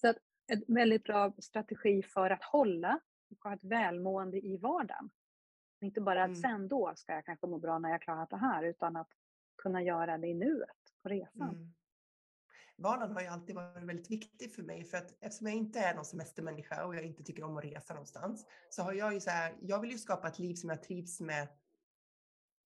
[0.00, 0.16] Så att
[0.46, 5.10] en väldigt bra strategi för att hålla och ha ett välmående i vardagen.
[5.80, 6.40] Inte bara att mm.
[6.40, 9.08] sen då ska jag kanske må bra när jag klarat det här, utan att
[9.56, 11.48] kunna göra det i nuet på resan.
[11.48, 11.72] Mm
[12.78, 15.94] vardagen har ju alltid varit väldigt viktig för mig för att eftersom jag inte är
[15.94, 19.30] någon semestermänniska och jag inte tycker om att resa någonstans så har jag ju så
[19.30, 21.48] här, jag vill ju skapa ett liv som jag trivs med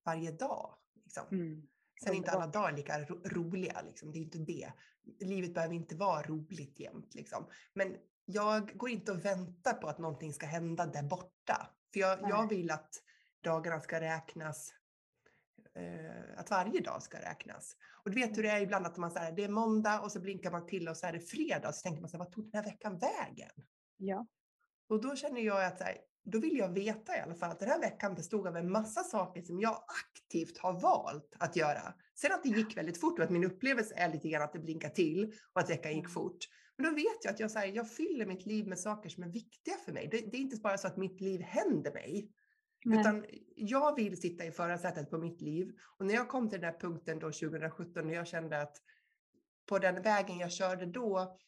[0.05, 0.75] varje dag.
[0.95, 1.27] Liksom.
[1.31, 1.69] Mm.
[2.05, 4.13] Sen är inte alla dagar lika ro roliga, liksom.
[4.13, 4.73] det är inte det.
[5.21, 7.15] Livet behöver inte vara roligt jämt.
[7.15, 7.47] Liksom.
[7.75, 11.71] Men jag går inte och väntar på att någonting ska hända där borta.
[11.93, 13.03] För jag, jag vill att
[13.41, 14.73] dagarna ska räknas
[15.77, 17.77] eh, att varje dag ska räknas.
[18.05, 20.21] Och du vet hur det är ibland att man säger det är måndag och så
[20.21, 22.45] blinkar man till och så är det fredag så tänker man så här, vad tog
[22.45, 23.51] den här veckan vägen?
[23.97, 24.27] Ja.
[24.89, 27.59] Och då känner jag att så här, då vill jag veta i alla fall att
[27.59, 31.95] den här veckan bestod av en massa saker som jag aktivt har valt att göra.
[32.15, 34.59] Sen att det gick väldigt fort och att min upplevelse är lite grann att det
[34.59, 36.39] blinkar till och att veckan gick fort.
[36.77, 39.23] Men då vet jag att jag, så här, jag fyller mitt liv med saker som
[39.23, 40.09] är viktiga för mig.
[40.11, 42.31] Det, det, är inte bara så att mitt liv händer mig,
[42.85, 43.01] Nej.
[43.01, 43.25] Utan
[43.57, 45.73] jag vill sitta i förarsätet på mitt liv.
[45.99, 48.77] Och när jag kom till den där punkten då 2017 när jag kände att
[49.67, 51.39] på den vägen jag körde då,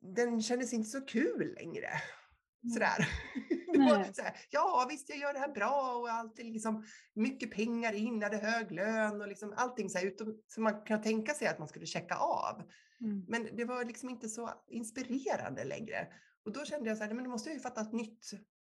[0.00, 1.88] den kändes inte så kul längre.
[2.74, 3.08] Sådär.
[4.14, 4.36] Sådär.
[4.50, 8.72] Ja, visst, jag gör det här bra och alltid liksom mycket pengar in, hade hög
[8.72, 11.86] lön och liksom allting så här, utom, som man kan tänka sig att man skulle
[11.86, 12.62] checka av.
[13.00, 13.24] Mm.
[13.28, 16.08] Men det var liksom inte så inspirerande längre.
[16.44, 18.30] Och då kände jag så här, men då måste jag ju fatta ett nytt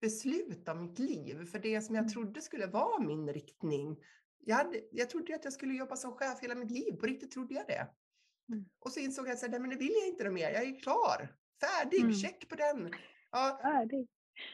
[0.06, 1.46] beslut av mitt liv.
[1.46, 2.14] För det som jag mm.
[2.14, 3.98] trodde skulle vara min riktning.
[4.40, 6.92] Jag, hade, jag trodde att jag skulle jobba som chef hela mitt liv.
[6.92, 7.88] På riktigt trodde jag det.
[8.50, 8.66] Mm.
[8.80, 10.52] Och så insåg jag att men det vill jag inte mer.
[10.52, 11.36] Jag är klar.
[11.62, 12.02] Färdig.
[12.02, 12.14] Mm.
[12.14, 12.92] Check på den.
[13.32, 13.60] Ja.
[13.62, 14.08] Färdig.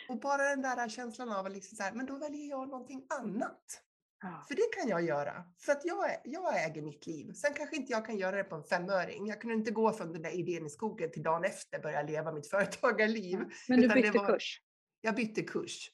[0.09, 3.05] Och bara den där känslan av att liksom så här, men då väljer jag någonting
[3.19, 3.81] annat.
[4.21, 4.45] Ja.
[4.47, 5.43] För det kan jag göra.
[5.65, 7.33] För att jag, jag äger mitt liv.
[7.33, 9.27] Sen kanske inte jag kan göra det på en femöring.
[9.27, 12.31] Jag kunde inte gå från den där idén i skogen till dagen efter börja leva
[12.31, 13.39] mitt företagarliv.
[13.67, 14.61] Men du bytte var, kurs?
[15.01, 15.91] Jag bytte kurs.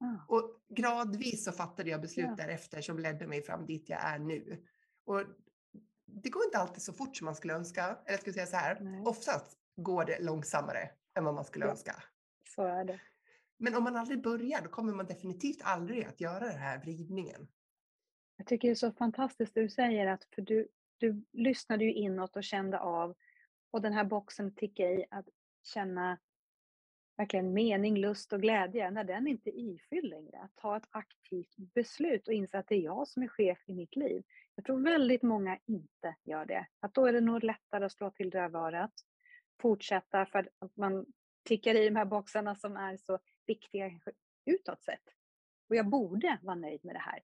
[0.00, 0.34] Ah.
[0.34, 2.34] Och gradvis så fattade jag beslut ja.
[2.46, 4.64] därefter som ledde mig fram dit jag är nu.
[5.04, 5.22] Och
[6.06, 7.84] det går inte alltid så fort som man skulle önska.
[7.84, 9.02] Eller jag skulle säga så här, Nej.
[9.06, 11.70] oftast går det långsammare än vad man skulle ja.
[11.70, 12.02] önska.
[12.54, 13.00] Så är det.
[13.56, 17.48] Men om man aldrig börjar, då kommer man definitivt aldrig att göra den här vridningen.
[18.36, 21.92] Jag tycker det är så fantastiskt det du säger, att för du, du lyssnade ju
[21.92, 23.16] inåt och kände av,
[23.70, 25.28] och den här boxen tickade i att
[25.62, 26.18] känna
[27.20, 30.38] verkligen mening, lust och glädje, när den inte är ifylld längre.
[30.38, 33.74] Att ta ett aktivt beslut och inse att det är jag som är chef i
[33.74, 34.22] mitt liv.
[34.54, 36.66] Jag tror väldigt många inte gör det.
[36.80, 38.92] Att då är det nog lättare att slå till dövörat,
[39.62, 41.06] fortsätta för att man
[41.44, 43.90] tickar i de här boxarna som är så viktiga
[44.44, 45.04] utåt sett.
[45.68, 47.20] Och jag borde vara nöjd med det här.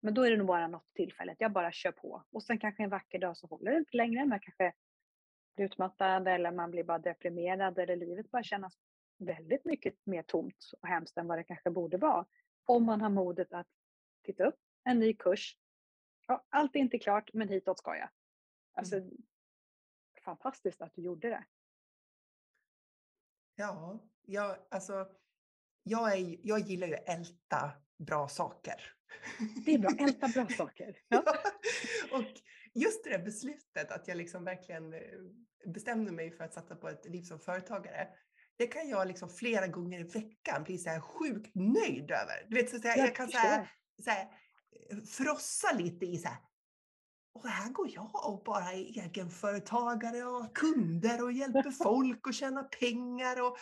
[0.00, 2.24] Men då är det nog bara något tillfälle, jag bara kör på.
[2.32, 4.72] Och sen kanske en vacker dag så håller det inte längre, man kanske
[5.56, 8.78] blir utmattad eller man blir bara deprimerad eller livet bara kännas
[9.20, 12.26] väldigt mycket mer tomt och hemskt än vad det kanske borde vara.
[12.64, 13.68] Om man har modet att
[14.22, 15.56] titta upp en ny kurs.
[16.26, 18.08] Ja, allt är inte klart, men hitåt ska jag.
[18.72, 19.10] Alltså, mm.
[20.24, 21.44] Fantastiskt att du gjorde det.
[23.54, 25.08] Ja, jag, alltså,
[25.82, 28.94] jag, är, jag gillar ju att älta bra saker.
[29.64, 30.96] Det är bra, älta bra saker.
[31.08, 31.22] Ja.
[31.26, 32.18] ja.
[32.18, 32.40] och
[32.74, 35.00] just det där beslutet att jag liksom verkligen eh,
[35.66, 38.08] bestämde mig för att satsa på ett liv som företagare
[38.60, 42.46] det kan jag liksom flera gånger i veckan bli så här sjukt nöjd över.
[42.48, 43.70] Du vet, så att jag, kan så här,
[44.04, 44.28] så här,
[44.90, 46.38] eh, frossa lite i så här,
[47.34, 52.62] och här går jag och bara är egenföretagare och kunder och hjälper folk att tjäna
[52.62, 53.42] pengar.
[53.42, 53.56] Och,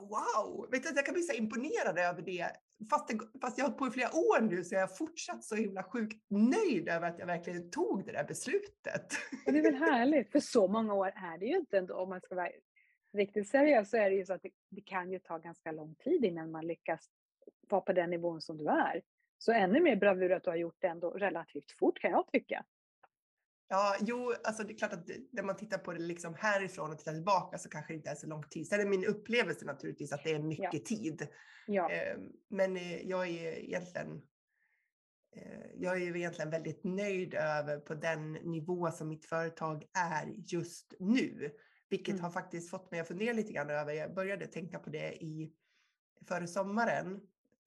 [0.00, 0.68] wow!
[0.70, 2.50] Vet du, jag kan bli så imponerad över det.
[2.90, 5.44] Fast, det, fast jag har hållit på i flera år nu så är jag fortsatt
[5.44, 9.12] så himla sjukt nöjd över att jag verkligen tog det där beslutet.
[9.46, 11.94] Och det är väl härligt, för så många år är det ju inte ändå.
[11.94, 12.48] Om man ska vara
[13.12, 15.94] riktigt seriös så är det ju så att det, det kan ju ta ganska lång
[15.94, 17.06] tid innan man lyckas
[17.68, 19.02] vara på den nivån som du är.
[19.38, 22.64] Så ännu mer bravur att du har gjort det ändå relativt fort kan jag tycka.
[23.68, 26.90] Ja, jo, alltså det är klart att det, när man tittar på det liksom härifrån
[26.90, 28.66] och tittar tillbaka så kanske det inte är så lång tid.
[28.68, 30.80] Sen är min upplevelse naturligtvis att det är mycket Ja.
[30.84, 31.28] tid.
[31.66, 31.90] Ja.
[31.92, 32.18] Eh,
[32.50, 34.22] Men eh, jag är egentligen
[35.36, 40.34] eh, jag är ju egentligen väldigt nöjd över på den nivå som mitt företag är
[40.52, 41.50] just nu.
[41.90, 42.22] Vilket Mm.
[42.24, 45.52] har faktiskt fått mig att fundera lite grann över, jag började tänka på det i
[46.28, 47.20] före sommaren,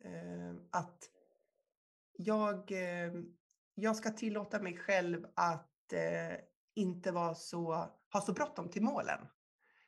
[0.03, 1.09] eh, att
[2.17, 3.13] jag, eh,
[3.75, 6.37] jag ska tillåta mig själv att eh,
[6.75, 7.73] inte vara så,
[8.13, 9.19] ha så bråttom till målen.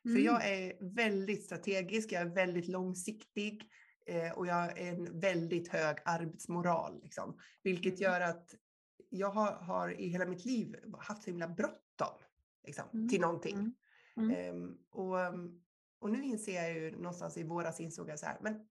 [0.04, 0.24] För Mm.
[0.24, 3.70] jag är väldigt strategisk, jag är väldigt långsiktig
[4.06, 7.02] eh, och jag är en väldigt hög arbetsmoral.
[7.04, 8.02] Liksom, vilket Mm.
[8.04, 8.56] gör att
[9.10, 12.18] jag har, har i hela mitt liv haft så himla bråttom
[12.68, 13.10] liksom, Mm.
[13.10, 13.76] till någonting.
[14.18, 14.32] Mm.
[14.32, 15.62] Ehm, och, um,
[16.00, 18.68] och nu inser jag ju någonstans i våras insåg jag så här, men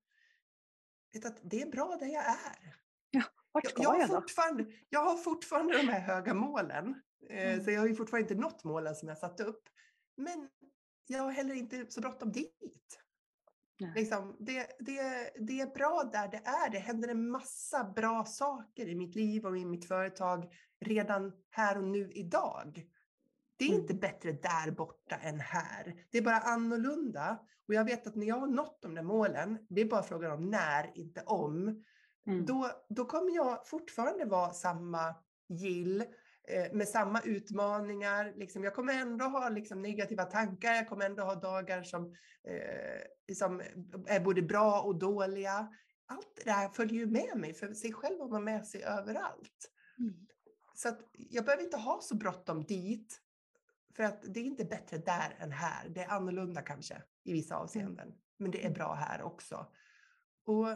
[1.13, 2.77] vet att det är bra där jag är.
[3.53, 4.21] Vart Jag, ska jag, jag, har då?
[4.21, 7.03] fortfarande, jag har fortfarande de här höga målen.
[7.31, 7.65] Eh, Mm.
[7.65, 9.69] Så jag har ju fortfarande inte nått målen som jag satt upp.
[10.17, 10.49] Men
[11.07, 12.99] jag har heller inte så bråttom dit.
[13.95, 16.71] Liksom, det, det, det är bra där det är.
[16.71, 21.79] Det händer en massa bra saker i mitt liv och i mitt företag redan här
[21.79, 22.85] och nu idag.
[23.57, 23.81] Det är Mm.
[23.81, 25.95] inte bättre där borta än här.
[26.11, 27.38] Det är bara annorlunda.
[27.69, 30.33] Och jag vet att när jag har nått de där målen, det är bara frågan
[30.33, 31.85] om när, inte om.
[32.27, 32.47] Mm.
[32.47, 35.15] Då, då kommer jag fortfarande vara samma
[35.49, 36.01] Jill
[36.49, 38.33] eh, med samma utmaningar.
[38.37, 43.35] Liksom, jag kommer ändå ha liksom, negativa tankar, jag kommer ändå ha dagar som, eh,
[43.35, 43.61] som
[44.07, 45.69] är både bra och dåliga.
[46.07, 49.71] Allt det där följer ju med mig, för sig själv har man med sig överallt.
[49.99, 50.27] Mm.
[50.75, 53.21] Så jag behöver inte ha så bråttom dit.
[53.97, 55.89] För att det är inte bättre där än här.
[55.89, 58.13] Det är annorlunda kanske i vissa avseenden.
[58.39, 59.67] Men det är bra här också.
[60.47, 60.69] Och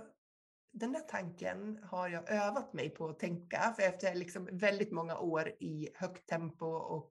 [0.72, 3.72] den där tanken har jag övat mig på att tänka.
[3.76, 7.10] För efter liksom väldigt många år i högt tempo och,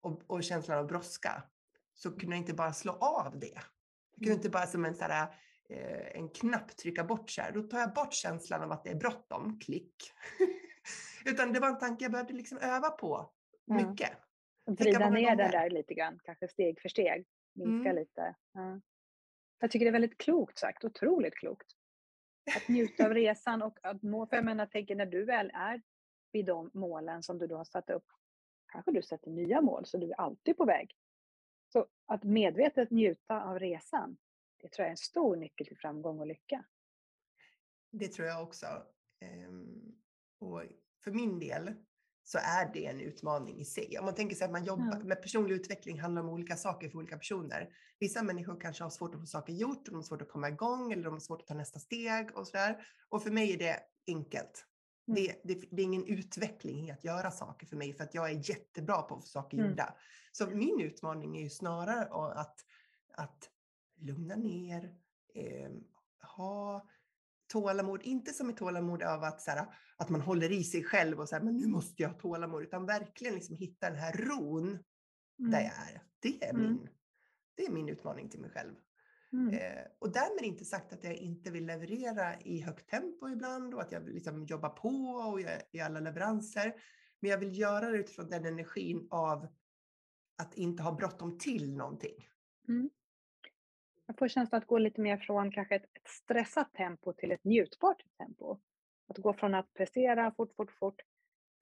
[0.00, 1.42] och, och känslan av brådska
[1.94, 3.46] så kunde jag inte bara slå av det.
[3.46, 4.36] Jag kunde Mm.
[4.38, 5.34] inte bara som en, så här,
[5.68, 7.52] eh, en knapp trycka bort så här.
[7.52, 10.12] Då tar jag bort känslan av att det är bråttom, klick.
[11.24, 13.32] Utan det var en tanke jag behövde liksom öva på
[13.66, 13.96] mycket.
[13.96, 14.16] Tänka
[14.74, 17.26] vrida ner den där lite grann, kanske steg för steg.
[17.54, 17.96] Minska Mm.
[17.96, 18.34] lite.
[18.52, 18.80] Ja.
[19.58, 21.66] Jag tycker det är väldigt klokt sagt, otroligt klokt.
[22.56, 25.82] Att njuta av resan och att nå, för jag menar, tänker när du väl är
[26.32, 28.04] vid de målen som du då har satt upp,
[28.72, 30.96] kanske du sätter nya mål så du är alltid på väg.
[31.72, 34.16] Så att medvetet njuta av resan,
[34.56, 36.64] det tror jag är en stor nyckel till framgång och lycka.
[37.90, 38.66] Det tror jag också.
[39.20, 39.94] Ehm,
[40.38, 40.62] och
[41.04, 41.74] för min del
[42.32, 43.98] så är det en utmaning i sig.
[43.98, 45.04] Om man tänker sig att man jobbar Ja.
[45.04, 47.68] med personlig utveckling handlar om olika saker för olika personer.
[47.98, 50.92] Vissa människor kanske har svårt att få saker gjort, de har svårt att komma igång
[50.92, 52.86] eller de har svårt att ta nästa steg och sådär.
[53.08, 54.66] Och för mig är det enkelt.
[55.08, 55.22] Mm.
[55.22, 58.30] Det, det, det är ingen utveckling i att göra saker för mig för att jag
[58.30, 59.70] är jättebra på att få saker Mm.
[59.70, 59.94] gjorda.
[60.32, 62.04] Så min utmaning är ju snarare
[62.40, 62.64] att,
[63.16, 63.50] att
[64.00, 64.94] lugna ner,
[65.34, 65.70] eh,
[66.36, 66.86] ha
[67.50, 71.20] tålamod, inte som ett tålamod av att, så här, att man håller i sig själv
[71.20, 74.12] och så här, men nu måste jag ha tålamod, utan verkligen liksom hitta den här
[74.12, 74.78] ron
[75.36, 76.02] där jag är.
[76.20, 76.62] Det är, Mm.
[76.62, 76.88] min,
[77.54, 78.74] det är min utmaning till mig själv.
[79.32, 79.54] Mm.
[79.54, 83.82] Eh, och därmed inte sagt att jag inte vill leverera i högt tempo ibland och
[83.82, 86.74] att jag vill liksom jobba på och jag, i alla leveranser.
[87.20, 89.46] Men jag vill göra det utifrån den energin av
[90.38, 92.28] att inte ha bråttom till någonting.
[92.68, 92.90] Mm.
[94.10, 97.44] Jag får känslan att gå lite mer från kanske ett, ett stressat tempo till ett
[97.44, 98.58] njutbart tempo.
[99.08, 101.02] Att gå från att prestera fort, fort, fort,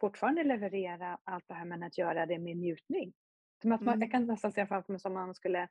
[0.01, 3.13] fortfarande leverera allt det här men att göra det med njutning.
[3.63, 4.01] Som att man, Mm.
[4.03, 5.69] Jag kan nästan se framför mig som om man skulle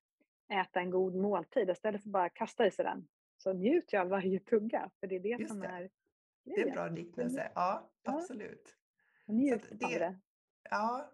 [0.54, 3.08] äta en god måltid istället för bara att kasta i sig den.
[3.38, 5.68] Så njut jag av varje tugga, för det är det Just som det.
[5.68, 5.90] är
[6.44, 6.72] Det är en grejen.
[6.76, 7.52] bra liknelse.
[7.56, 8.14] Ja, Ja.
[8.18, 8.76] absolut.
[9.26, 10.20] Njut av det.
[10.70, 11.12] Ja,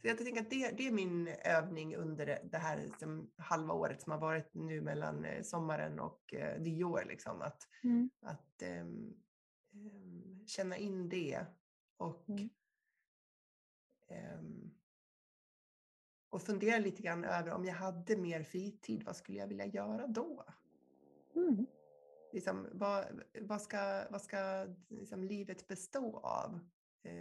[0.00, 4.02] så jag tänker att det, det är min övning under det- här som, halva året
[4.02, 7.04] som har varit nu mellan eh, sommaren och eh, nyår.
[7.08, 8.10] Liksom, att Mm.
[8.20, 9.14] att ehm,
[9.72, 11.46] ehm, känna in det
[11.96, 12.50] och Mm.
[14.08, 14.70] ehm,
[16.30, 20.06] och fundera lite grann över om jag hade mer fritid, vad skulle jag vilja göra
[20.06, 20.44] då?
[21.34, 21.66] Mm.
[22.32, 26.60] Liksom, vad, vad ska, vad ska liksom, livet bestå av?
[27.02, 27.12] Eh,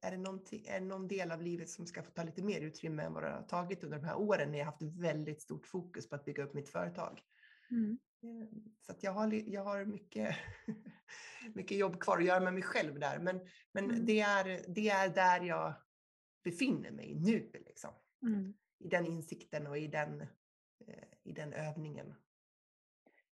[0.00, 0.10] är,
[0.50, 3.12] det är det någon del av livet som ska få ta lite mer utrymme än
[3.12, 6.14] vad det har tagit under de här åren när jag haft väldigt stort fokus på
[6.14, 7.22] att bygga upp mitt företag?
[7.70, 7.98] Mm.
[8.22, 8.48] Eh,
[8.80, 10.36] så jag har, jag har mycket,
[11.54, 13.18] mycket jobb kvar att göra med mig själv där.
[13.18, 13.40] Men,
[13.72, 14.06] men Mm.
[14.06, 15.74] det, är, det är där jag
[16.44, 17.50] befinner mig nu.
[17.52, 17.90] Liksom.
[18.22, 18.54] Mm.
[18.78, 20.20] I den insikten och i den,
[20.86, 22.14] eh, i den övningen.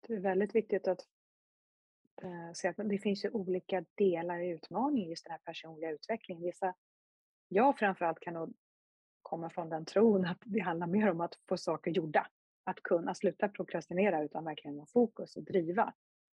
[0.08, 1.08] Det är väldigt viktigt att
[2.24, 6.44] eh, se att det finns ju olika delar i utmaningen, just den här personliga utvecklingen.
[6.44, 6.74] Vissa,
[7.48, 8.54] jag framförallt kan nog
[9.22, 12.28] komma från den tron att det handlar mer om att få saker gjorda.
[12.64, 15.94] Att kunna sluta prokrastinera utan verkligen ha fokus och driva.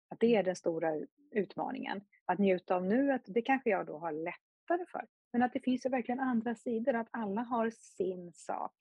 [0.09, 0.99] Att det är den stora
[1.31, 2.01] utmaningen.
[2.25, 5.07] Att njuta av nuet, det kanske jag då har lättare för.
[5.31, 8.73] Men att det finns ju verkligen andra sidor, att alla har sin sak.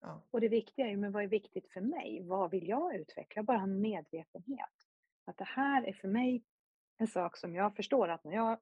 [0.00, 0.22] Ja.
[0.30, 2.22] Och det viktiga är ju, men vad är viktigt för mig?
[2.22, 3.42] Vad vill jag utveckla?
[3.42, 4.88] Bara en medvetenhet.
[5.24, 6.42] Att det här är för mig
[6.98, 8.58] en sak som jag förstår att när jag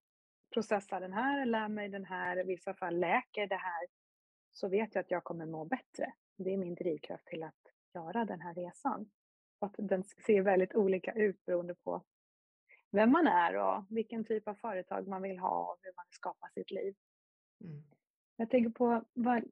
[0.53, 3.87] processar den här, lär mig den här, i vissa fall läker det här,
[4.51, 6.13] så vet jag att jag kommer må bättre.
[6.37, 9.11] Det är min drivkraft till att göra den här resan.
[9.59, 12.05] Och att den ser väldigt olika ut beroende på
[12.91, 16.49] vem man är och vilken typ av företag man vill ha och hur man skapar
[16.55, 16.95] sitt liv.
[17.61, 17.83] Mm.
[18.37, 19.45] Jag tänker på vad,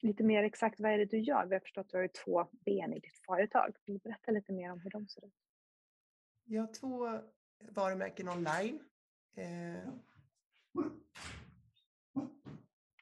[0.00, 1.46] lite mer exakt vad är det du gör?
[1.46, 3.74] Vi har förstått att du har två ben i ditt företag.
[3.86, 5.32] Vill du berätta lite mer om hur de ser ut?
[6.44, 7.20] Jag har två
[7.70, 8.80] varumärken online.
[9.36, 9.88] Eh,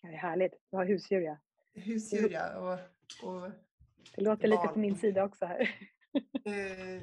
[0.03, 0.53] det är härligt.
[0.70, 1.36] Du har husdjur ja.
[1.74, 2.78] husdjur ja, och,
[3.28, 3.51] och
[4.16, 4.72] Det låter lite Barn.
[4.72, 5.68] på min sida också här.
[6.45, 7.03] Eh,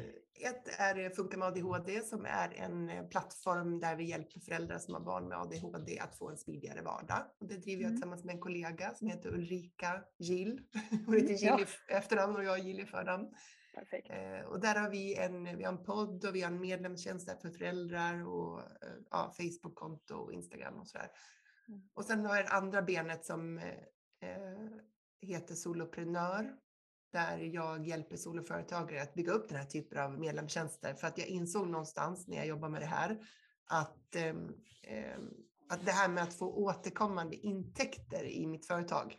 [0.49, 4.93] Ett är Funka med ADHD som är en eh, plattform där vi hjälper föräldrar som
[4.93, 7.25] har barn med ADHD att få en smidigare vardag.
[7.39, 7.95] Och det driver jag Mm.
[7.95, 10.61] tillsammans med en kollega som heter Ulrika Gill.
[11.05, 13.33] Hon heter Gill i efternamn och jag är Gill i förnamn.
[13.80, 14.09] Perfekt.
[14.09, 17.28] Eh, Och där har vi en, vi har en podd och vi har en medlemstjänst
[17.28, 21.11] där för föräldrar och eh, ja, Facebook-konto och Instagram och sådär.
[21.67, 21.82] Mm.
[21.93, 23.65] Och sen har jag det andra benet som eh,
[24.30, 24.69] eh,
[25.21, 26.55] heter Soloprenör
[27.11, 31.28] där jag hjälper soloföretagare att bygga upp den här typen av medlemstjänster för att jag
[31.28, 33.19] insåg någonstans när jag jobbar med det här
[33.65, 35.30] att, ehm, ehm,
[35.69, 39.17] att det här med att få återkommande intäkter i mitt företag,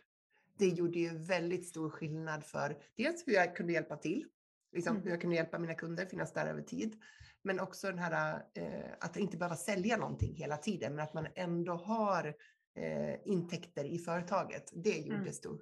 [0.57, 4.25] det gjorde ju väldigt stor skillnad för dels hur jag kunde hjälpa till,
[4.71, 5.09] liksom Mm.
[5.09, 7.01] jag kunde hjälpa mina kunder finnas där över tid,
[7.41, 11.27] men också den här eh, att inte behöva sälja någonting hela tiden, men att man
[11.35, 12.35] ändå har
[12.75, 14.69] eh, intäkter i företaget.
[14.73, 15.33] Det gjorde Mm.
[15.33, 15.61] stor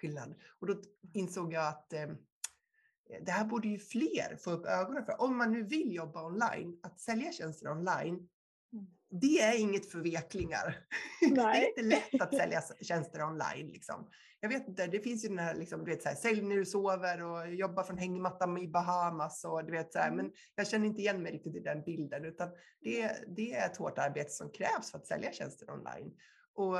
[0.00, 0.34] skillnad.
[0.58, 0.82] Och då
[1.14, 2.08] insåg jag att eh,
[3.20, 5.20] det här borde ju fler få upp ögonen för.
[5.20, 8.28] Om man nu vill jobba online, att sälja tjänster online,
[8.72, 8.86] Mm.
[9.10, 10.86] det är inget för veklingar.
[11.20, 13.66] Det är inte lätt att sälja tjänster online.
[13.66, 14.10] Liksom.
[14.40, 16.56] Jag vet inte, det finns ju den här, liksom, du vet, så här, sälj när
[16.56, 19.44] du sover och jobba från hängmattan i Bahamas.
[19.44, 20.16] Och, du vet, så här, Mm.
[20.16, 22.48] Men jag känner inte igen mig riktigt i den bilden, utan
[22.80, 26.12] det, det är ett hårt arbete som krävs för att sälja tjänster online.
[26.54, 26.78] Och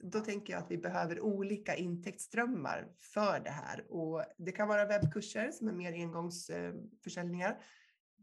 [0.00, 3.86] då tänker jag att vi behöver olika intäktsströmmar för det här.
[3.88, 7.58] Och det kan vara webbkurser som är mer engångsförsäljningar.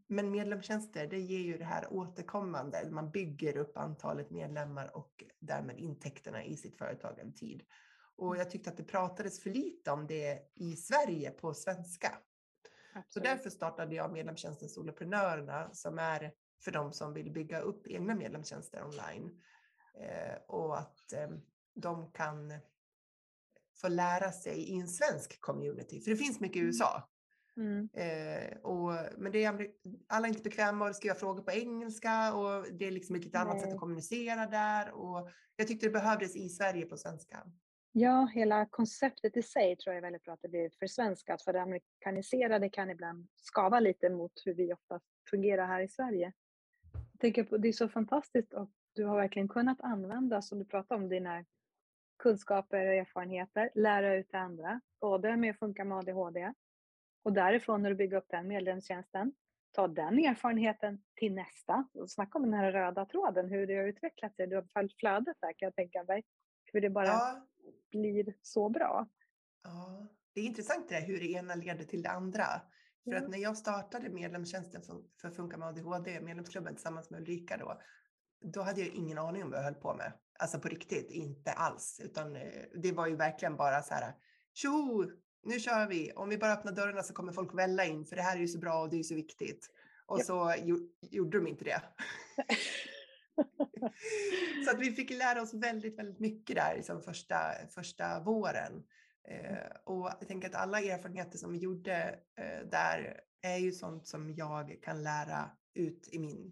[0.08, 2.90] Men medlemstjänster, det ger ju det här återkommande.
[2.92, 7.64] Man bygger upp antalet medlemmar och därmed intäkterna i sitt företag en tid.
[8.18, 12.18] Och jag tyckte att det pratades för lite om det i Sverige på svenska.
[12.94, 13.30] Så Absolut.
[13.30, 16.32] därför startade jag medlemstjänsten Soloprenörerna som är
[16.64, 19.42] för de som vill bygga upp egna medlemstjänster online.
[20.00, 21.30] Eh, och att eh,
[21.76, 22.54] de kan
[23.82, 26.02] få lära sig i en svensk community.
[26.02, 26.68] För det finns mycket i Mm.
[26.68, 27.10] USA.
[27.58, 27.90] Mm.
[27.94, 29.68] Eh, och, men det är,
[30.08, 33.40] alla är inte bekväma att skriva frågor på engelska och det är liksom ett lite
[33.40, 33.74] annat sätt Nej.
[33.74, 34.92] att kommunicera där.
[34.92, 37.44] Och jag tyckte det behövdes i Sverige på svenska.
[37.96, 41.42] Ja, hela konceptet i sig tror jag är väldigt bra att det blir försvenskat.
[41.42, 46.34] För det amerikaniserade kan ibland skava lite mot hur vi ofta fungerar här i Sverige.
[47.12, 50.66] Jag tänker på, det är så fantastiskt och du har verkligen kunnat använda, som du
[50.66, 51.46] pratade om, dina
[52.18, 54.82] kunskaper och erfarenheter, lära ut till andra.
[55.02, 56.54] Både med att Funka med ADHD
[57.24, 59.34] och därifrån när du bygger upp den medlemstjänsten,
[59.72, 61.88] ta den erfarenheten till nästa.
[61.94, 64.48] Och snacka om den här röda tråden, hur det har utvecklat sig.
[64.48, 66.24] Du har följt flödet där kan jag tänka mig.
[66.74, 67.48] Hur det bara Ja,
[67.92, 69.08] blir så bra.
[69.64, 72.46] Ja, det är intressant det där hur det ena leder till det andra.
[73.04, 73.18] För Ja.
[73.18, 74.82] att när jag startade medlemstjänsten
[75.22, 77.82] för, Funka med ADHD, medlemsklubben tillsammans med Ulrika då,
[78.54, 80.14] då hade jag ingen aning om vad jag höll på med.
[80.40, 82.02] Alltså på riktigt, inte alls.
[82.04, 84.14] Utan eh, det var ju verkligen bara så här,
[84.54, 85.06] tjo,
[85.44, 86.12] nu kör vi.
[86.16, 88.48] Om vi bara öppnar dörrarna så kommer folk välla in, för det här är ju
[88.48, 89.70] så bra och det är ju så viktigt.
[90.06, 90.24] Och Ja.
[90.24, 91.82] så jo, gjorde de inte det.
[94.66, 97.38] Så att vi fick lära oss väldigt, väldigt mycket där liksom första,
[97.70, 98.84] första våren.
[99.28, 104.08] Eh, och jag tänker att alla erfarenheter som vi gjorde eh, där är ju sånt
[104.08, 106.52] som jag kan lära ut i min,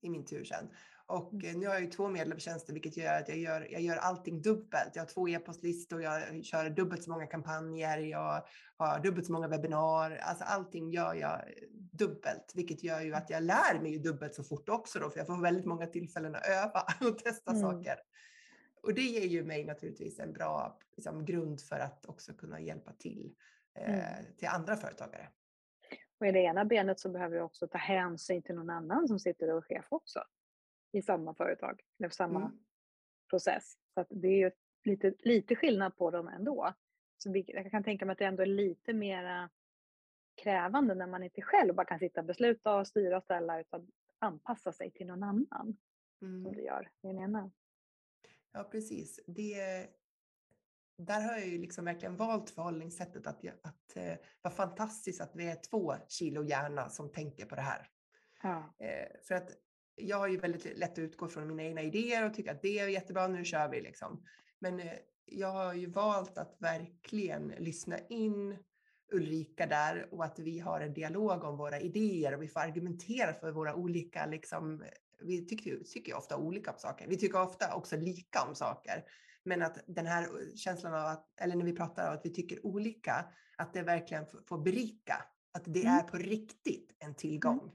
[0.00, 0.68] i min tur sen.
[1.10, 1.46] Och Mm.
[1.46, 4.42] eh, nu har jag ju två medlemstjänster vilket gör att jag gör, jag gör allting
[4.42, 4.90] dubbelt.
[4.94, 8.42] Jag har två e-postlistor, jag kör dubbelt så många kampanjer, jag
[8.76, 10.16] har dubbelt så många webbinar.
[10.22, 14.44] Alltså allting gör jag eh, dubbelt, vilket gör ju att jag lär mig dubbelt så
[14.44, 17.62] fort också då, för jag får väldigt många tillfällen att öva och testa Mm.
[17.62, 17.94] saker.
[18.82, 22.92] Och det ger ju mig naturligtvis en bra liksom, grund för att också kunna hjälpa
[22.92, 23.34] till
[23.78, 24.24] eh, Mm.
[24.38, 25.28] till andra företagare.
[26.20, 29.18] Och i det ena benet så behöver du också ta hänsyn till någon annan som
[29.18, 30.20] sitter och är chef också.
[30.92, 32.58] I samma företag, eller samma Mm.
[33.30, 33.74] process.
[33.94, 34.50] Så det är ju
[34.84, 36.74] lite, lite skillnad på dem ändå.
[37.16, 39.50] Så vi, jag kan tänka mig att det ändå är lite mera
[40.42, 43.90] krävande när man inte själv bara kan sitta och besluta och styra och ställa utan
[44.18, 45.76] anpassa sig till någon annan
[46.18, 46.52] som Mm.
[46.52, 47.50] du gör i den ena.
[48.52, 49.20] Ja, precis.
[49.26, 49.86] Det,
[50.96, 55.36] där har jag ju liksom verkligen valt förhållningssättet att, jag- att eh, vad fantastiskt att
[55.36, 57.88] vi är två kilo hjärna som tänker på det här.
[58.42, 58.74] Ja.
[58.78, 59.50] Eh, för att
[59.94, 62.78] jag har ju väldigt lätt att utgå från mina egna idéer och tycka att det
[62.78, 64.24] är jättebra, nu kör vi liksom.
[64.58, 64.92] Men eh,
[65.24, 68.56] jag har ju valt att verkligen lyssna in
[69.12, 73.32] Ulrika där och att vi har en dialog om våra idéer och vi får argumentera
[73.32, 74.84] för våra olika, liksom,
[75.22, 77.08] vi tycker, tycker ofta olika om saker.
[77.08, 79.04] Vi tycker ofta också lika om saker.
[79.44, 82.66] Men att den här känslan av att, eller när vi pratar om att vi tycker
[82.66, 83.24] olika,
[83.56, 85.24] att det verkligen får får berika.
[85.52, 85.98] Att det Mm.
[85.98, 87.72] är på riktigt en tillgång.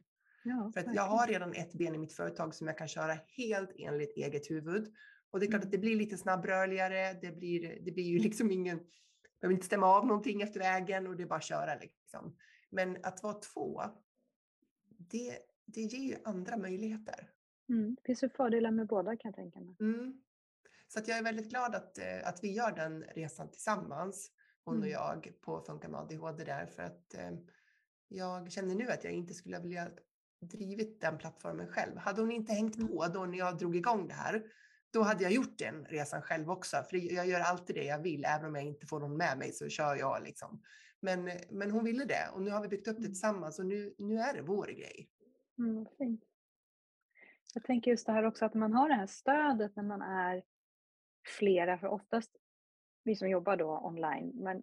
[0.48, 3.72] Ja, För jag har redan ett ben i mitt företag som jag kan köra helt
[3.78, 4.94] enligt eget huvud.
[5.32, 5.68] Och det är klart Mm.
[5.68, 7.14] att det blir lite snabbrörligare.
[7.14, 11.08] Det blir, det blir ju liksom ingen, jag behöver inte stämma av någonting efter vägen
[11.08, 12.38] och det är bara att köra liksom.
[12.70, 13.82] Men att vara två,
[14.98, 17.30] det, det ger ju andra möjligheter.
[17.70, 17.96] Mm.
[17.96, 19.76] Det finns ju fördelar med båda kan jag tänka mig.
[19.80, 20.22] Mm.
[20.88, 24.32] Så att jag är väldigt glad att, eh, att vi gör den resan tillsammans,
[24.64, 24.92] hon och Mm.
[24.92, 26.66] jag, på Funka med ADHD där.
[26.66, 27.32] För att eh,
[28.08, 29.90] jag känner nu att jag inte skulle vilja
[30.50, 31.98] drivit den plattformen själv.
[31.98, 32.88] Hade hon inte hängt Mm.
[32.88, 34.44] på då när jag drog igång det här,
[34.94, 36.78] då hade jag gjort den resan själv också.
[36.90, 39.52] För jag gör alltid det jag vill, även om jag inte får någon med mig
[39.52, 40.62] så kör jag liksom.
[41.00, 43.12] Men, men hon ville det och nu har vi byggt upp det Mm.
[43.12, 45.10] tillsammans och nu, nu är det vår grej.
[45.58, 46.24] Mm, fint.
[47.54, 50.44] Jag tänker just det här också att man har det här stödet när man är
[51.40, 52.32] flera, för oftast
[53.04, 54.62] vi som jobbar då online, men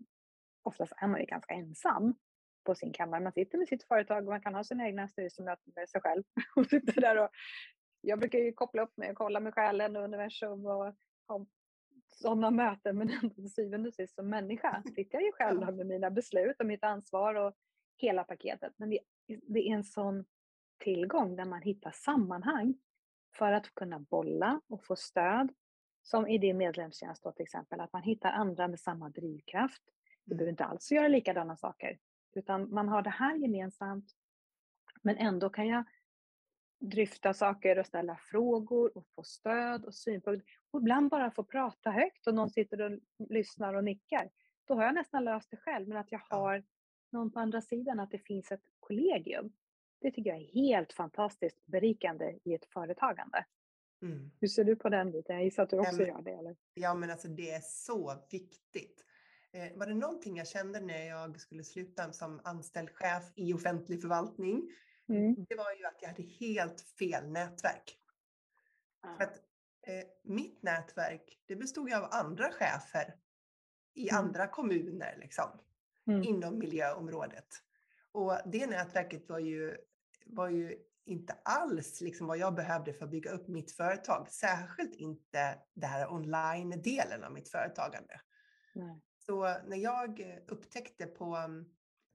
[0.63, 2.15] oftast är man ju ganska ensam
[2.65, 3.21] på sin kammare.
[3.21, 6.23] Man sitter med sitt företag och man kan ha sina egna styrelsemöten med sig själv
[6.57, 7.29] och sitta där och
[8.01, 10.95] jag brukar ju koppla upp mig och kolla med själen och universum och
[11.29, 11.47] ha
[12.07, 15.87] sådana möten men ändå till syvende och sist som människa sitter jag ju själv med
[15.87, 17.55] mina beslut och mitt ansvar och
[17.97, 18.73] hela paketet.
[18.77, 20.25] Men det, det är en sån
[20.79, 22.75] tillgång där man hittar sammanhang
[23.35, 25.53] för att kunna bolla och få stöd.
[26.05, 29.83] Som i din medlemstjänst då till exempel, att man hittar andra med samma drivkraft.
[30.25, 30.39] Du Mm.
[30.39, 31.99] behöver inte alls göra likadana saker,
[32.37, 34.13] utan man har det här gemensamt.
[35.03, 35.85] Men ändå kan jag
[36.81, 40.53] dryfta saker och ställa frågor och få stöd och synpunkter.
[40.71, 42.99] Och ibland bara få prata högt och någon sitter och
[43.31, 44.31] lyssnar och nickar.
[44.65, 46.37] Då har jag nästan löst det själv, men att jag Ja.
[46.37, 46.65] har
[47.13, 49.53] någon på andra sidan, att det finns ett kollegium.
[50.01, 53.45] Det tycker jag är helt fantastiskt berikande i ett företagande.
[54.03, 54.31] Mm.
[54.41, 55.37] Hur ser du på den biten?
[55.37, 56.57] Jag gissar att du också men- gör det, eller?
[56.75, 59.05] Ja, men alltså det är så viktigt.
[59.53, 64.01] Eh, var det någonting jag kände när jag skulle sluta som anställd chef i offentlig
[64.01, 64.71] förvaltning?
[65.09, 65.47] Mm.
[65.49, 67.99] Det var ju att jag hade helt fel nätverk.
[69.17, 69.37] För att
[69.87, 73.15] eh, mitt nätverk, det bestod ju av andra chefer
[73.95, 74.25] i Mm.
[74.25, 75.51] andra kommuner liksom,
[76.07, 76.23] Mm.
[76.23, 77.47] inom miljöområdet.
[78.13, 79.77] Och det nätverket var ju,
[80.27, 84.31] var ju inte alls liksom vad jag behövde för att bygga upp mitt företag.
[84.31, 88.21] Särskilt inte det här online-delen av mitt företagande.
[88.75, 89.01] Nej.
[89.27, 91.37] Så när jag eh, upptäckte på,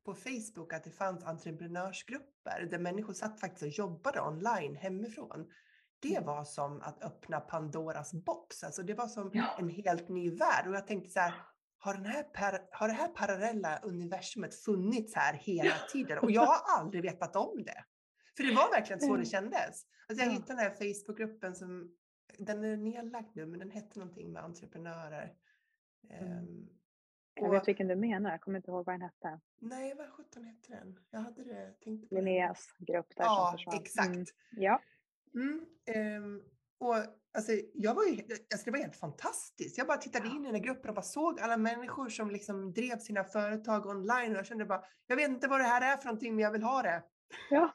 [0.06, 5.52] på Facebook att det fanns entreprenörsgrupper där människor satt faktiskt och jobbade online hemifrån.
[6.00, 6.26] Det Mm.
[6.26, 8.64] var som att öppna Pandoras box.
[8.64, 9.56] Alltså det var som Ja.
[9.60, 10.68] en helt ny värld.
[10.68, 11.34] Och jag tänkte så här,
[11.78, 16.18] har, den här par, har det här parallella universumet funnits här hela tiden?
[16.20, 17.84] Och jag har aldrig vetat om det.
[18.38, 19.86] För det var verkligen så det kändes.
[20.10, 20.32] Alltså jag Ja.
[20.38, 21.96] hittade den här Facebookgruppen som,
[22.38, 25.34] den är nedlagd nu, men den hette någonting med entreprenörer.
[26.10, 26.68] Mm.
[27.42, 29.40] Jag vet vilken du menar, jag kommer inte ihåg vad den hette.
[29.60, 31.00] Nej, vad sjutton hette den?
[31.12, 32.16] Jag hade det, tänkte på.
[32.16, 33.76] Linneas grupp där Ja, som försvann.
[33.82, 34.08] exakt.
[34.10, 34.26] Mm.
[34.52, 34.82] Ja.
[35.36, 36.42] Mm, ehm,
[36.80, 36.96] och
[37.34, 38.12] alltså, jag var ju,
[38.54, 39.78] alltså, det var helt fantastiskt.
[39.78, 42.74] Jag bara tittade in i den här gruppen och bara såg alla människor som liksom
[42.74, 45.98] drev sina företag online och jag kände bara, jag vet inte vad det här är
[45.98, 47.04] för någonting men jag vill ha det.
[47.50, 47.74] ja.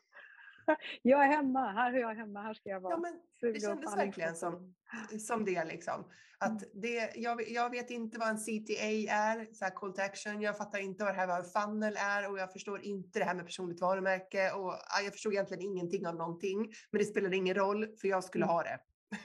[1.02, 2.92] jag är hemma, här är jag hemma, här ska jag vara.
[2.92, 4.74] Ja, men det kändes verkligen som,
[5.18, 5.64] som det.
[5.64, 6.04] Liksom.
[6.38, 6.70] Att mm.
[6.74, 10.40] det jag, jag vet inte vad en CTA är, så här call to action.
[10.40, 13.34] Jag fattar inte vad det här med funnel är och jag förstår inte det här
[13.34, 14.50] med personligt varumärke.
[14.50, 16.72] Och, jag förstod egentligen ingenting av någonting.
[16.90, 18.54] Men det spelar ingen roll för jag skulle mm.
[18.54, 18.78] ha det.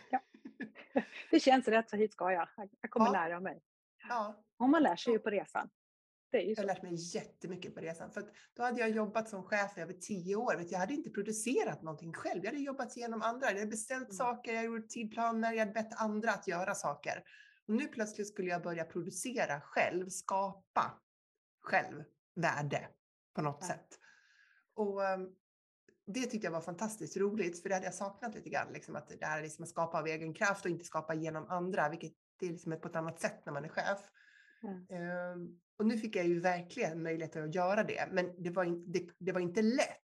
[0.09, 0.19] Ja.
[1.31, 2.49] Det känns rätt, så hit ska jag.
[2.81, 3.11] Jag kommer ja.
[3.11, 3.61] lära mig.
[4.09, 4.43] Ja.
[4.59, 5.69] Och man lär sig ju på resan.
[6.31, 8.11] Jag har lärt mig jättemycket på resan.
[8.11, 8.23] För
[8.53, 10.65] då hade jag jobbat som chef i över tio år.
[10.69, 12.43] Jag hade inte producerat någonting själv.
[12.43, 13.47] Jag hade jobbat genom andra.
[13.47, 14.17] Jag hade beställt mm.
[14.17, 17.23] saker, jag gjort tidplaner, jag hade bett andra att göra saker.
[17.67, 21.01] Och nu plötsligt skulle jag börja producera själv, skapa
[21.61, 22.03] själv
[22.35, 22.87] värde
[23.35, 23.67] på något ja.
[23.67, 23.99] sätt.
[24.73, 25.35] Och um,
[26.05, 28.73] det tyckte jag var fantastiskt roligt, för det hade jag saknat lite grann.
[28.73, 31.47] Liksom, att det här är liksom att skapa av egen kraft och inte skapa genom
[31.49, 33.99] andra, vilket det är liksom på ett annat sätt när man är chef.
[34.63, 35.59] Mm.
[35.77, 39.09] Och nu fick jag ju verkligen möjligheten att göra det, men det var, in, det,
[39.17, 40.03] det var inte lätt.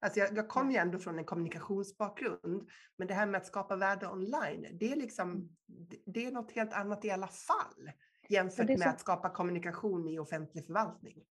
[0.00, 3.76] Alltså jag, jag kom ju ändå från en kommunikationsbakgrund, men det här med att skapa
[3.76, 5.48] värde online, det är, liksom, mm.
[5.66, 7.90] det, det är något helt annat i alla fall
[8.28, 8.88] jämfört med så...
[8.88, 11.24] att skapa kommunikation i offentlig förvaltning.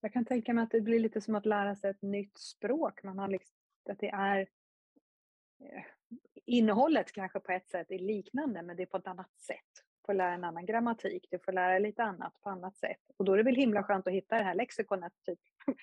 [0.00, 3.02] Jag kan tänka mig att det blir lite som att lära sig ett nytt språk.
[3.02, 3.56] Man har liksom,
[3.90, 4.40] att det är
[5.60, 5.82] eh,
[6.46, 10.14] innehållet kanske på ett sätt är liknande, men det är på ett annat sätt får
[10.14, 13.00] lära en annan grammatik, du får lära lite annat på annat sätt.
[13.16, 15.38] Och då är det väl himla skönt att hitta det här lexikonet, typ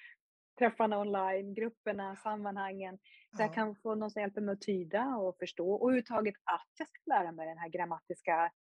[0.60, 3.00] träffarna online, grupperna, sammanhangen.
[3.38, 6.72] Så jag kan få någon som hjälper mig att tyda och förstå och överhuvudtaget att
[6.78, 8.52] jag ska lära mig den här grammatiska mm.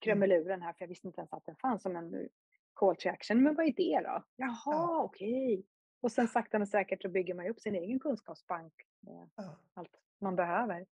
[0.00, 2.28] krumeluren här, för jag visste inte ens att den fanns som en
[2.74, 3.42] call to action.
[3.42, 4.24] Men vad är det då?
[4.36, 5.02] Jaha, ja.
[5.02, 5.54] okej.
[5.54, 5.64] Okay.
[6.00, 9.56] Och sen sakta men säkert så bygger man upp sin egen kunskapsbank med ja.
[9.74, 10.86] allt man behöver.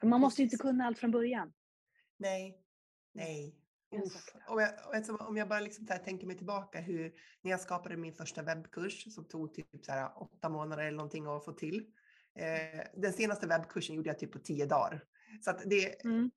[0.00, 1.52] För man måste ju inte kunna allt från början.
[2.16, 2.63] Nej,
[3.14, 3.60] Nej.
[4.48, 8.42] Och jag, om jag bara liksom tänker mig tillbaka hur, när jag skapade min första
[8.42, 11.86] webbkurs som tog typ så här åtta månader eller någonting att få till.
[12.34, 15.04] Eh, den senaste webbkursen gjorde jag typ på tio dagar.
[15.40, 16.30] Så det, mm.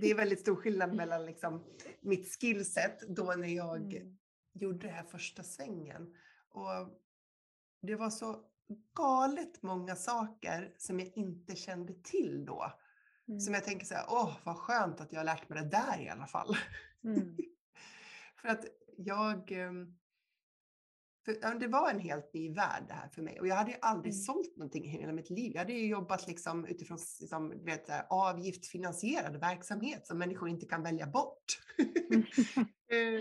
[0.00, 1.64] det är väldigt stor skillnad mellan liksom
[2.00, 4.16] mitt skillset då när jag mm.
[4.52, 6.14] gjorde den här första svängen.
[6.48, 7.00] Och
[7.82, 8.44] det var så
[8.96, 12.72] galet många saker som jag inte kände till då.
[13.28, 13.40] Mm.
[13.40, 16.00] Som jag tänker så här, åh vad skönt att jag har lärt mig det där
[16.00, 16.56] i alla fall.
[17.04, 17.36] Mm.
[18.40, 18.64] för att
[18.96, 19.96] jag, ehm,
[21.24, 23.76] för det var en helt ny värld det här för mig och jag hade ju
[23.80, 24.22] aldrig mm.
[24.22, 25.52] sålt någonting i hela mitt liv.
[25.54, 31.06] Jag hade ju jobbat liksom utifrån liksom, vet, avgiftfinansierad verksamhet som människor inte kan välja
[31.06, 31.58] bort.
[32.10, 32.24] Mm.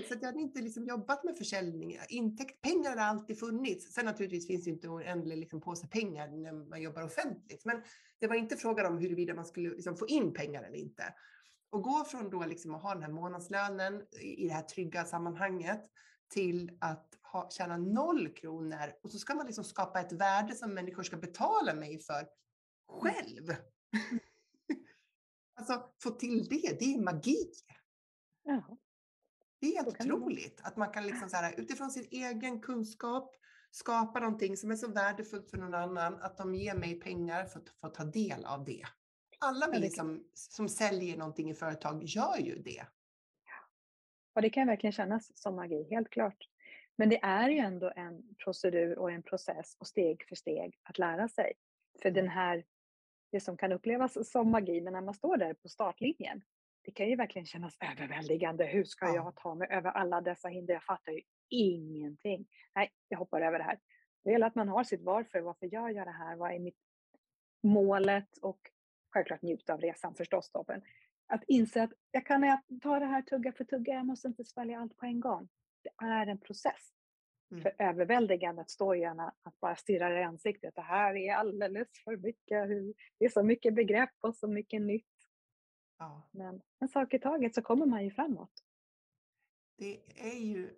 [0.08, 1.98] Så jag hade inte liksom jobbat med försäljning.
[2.10, 3.94] Intäkt, pengar har alltid funnits.
[3.94, 7.66] Sen naturligtvis finns det inte en oändlig liksom påse pengar när man jobbar offentligt.
[7.66, 7.84] Men
[8.20, 11.04] det var inte frågan om huruvida man skulle liksom få in pengar eller inte.
[11.72, 15.82] Och gå från då liksom att ha den här månadslönen i det här trygga sammanhanget
[16.34, 20.74] till att ha, tjäna noll kronor och så ska man liksom skapa ett värde som
[20.74, 22.28] människor ska betala mig för
[22.88, 23.48] själv.
[25.56, 27.52] alltså få till det, det är magi.
[28.44, 28.78] Ja.
[29.60, 33.36] Det är helt otroligt att man kan liksom så här, utifrån sin egen kunskap
[33.72, 37.60] skapa någonting som är så värdefullt för någon annan att de ger mig pengar för
[37.60, 38.84] att få ta del av det.
[39.40, 42.86] Alla vi som, som säljer någonting i företag gör ju det.
[44.36, 46.50] Och det kan verkligen kännas som magi, helt klart.
[46.96, 50.98] Men det är ju ändå en procedur och en process och steg för steg att
[50.98, 51.54] lära sig.
[52.02, 52.64] För den här,
[53.32, 56.42] det som kan upplevas som magi, men när man står där på startlinjen,
[56.84, 58.66] det kan ju verkligen kännas överväldigande.
[58.66, 59.16] Hur ska ja.
[59.16, 60.74] jag ta mig över alla dessa hinder?
[60.74, 62.48] Jag fattar ju ingenting.
[62.76, 63.80] Nej, jag hoppar över det här.
[64.24, 65.42] Det gäller att man har sitt varför.
[65.42, 66.36] Varför gör jag det här?
[66.36, 66.78] Vad är mitt
[67.64, 68.38] målet?
[68.38, 68.60] Och
[69.14, 70.52] självklart njuta av resan förstås.
[70.54, 70.66] Då.
[70.68, 70.82] Men
[71.28, 73.94] att inse att jag kan ta det här tugga för tugga.
[73.94, 75.50] Jag måste inte svälja allt på en gång.
[75.84, 76.94] Det är en process.
[77.52, 77.64] Mm.
[77.64, 80.76] För överväldigandet står gärna att bara stirra i ansiktet.
[80.76, 82.68] Det här är alldeles för mycket.
[83.20, 85.06] Det är så mycket begrepp och så mycket nytt.
[86.00, 86.30] Ja.
[86.32, 88.64] Men en sak i taget så kommer man ju framåt.
[89.78, 90.70] Det är ju,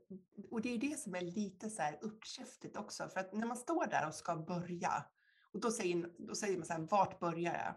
[0.51, 3.57] och det är det som är lite så här uppkäftigt också, för att när man
[3.57, 5.05] står där och ska börja,
[5.51, 7.73] och då säger, då säger man så här, vart börjar jag?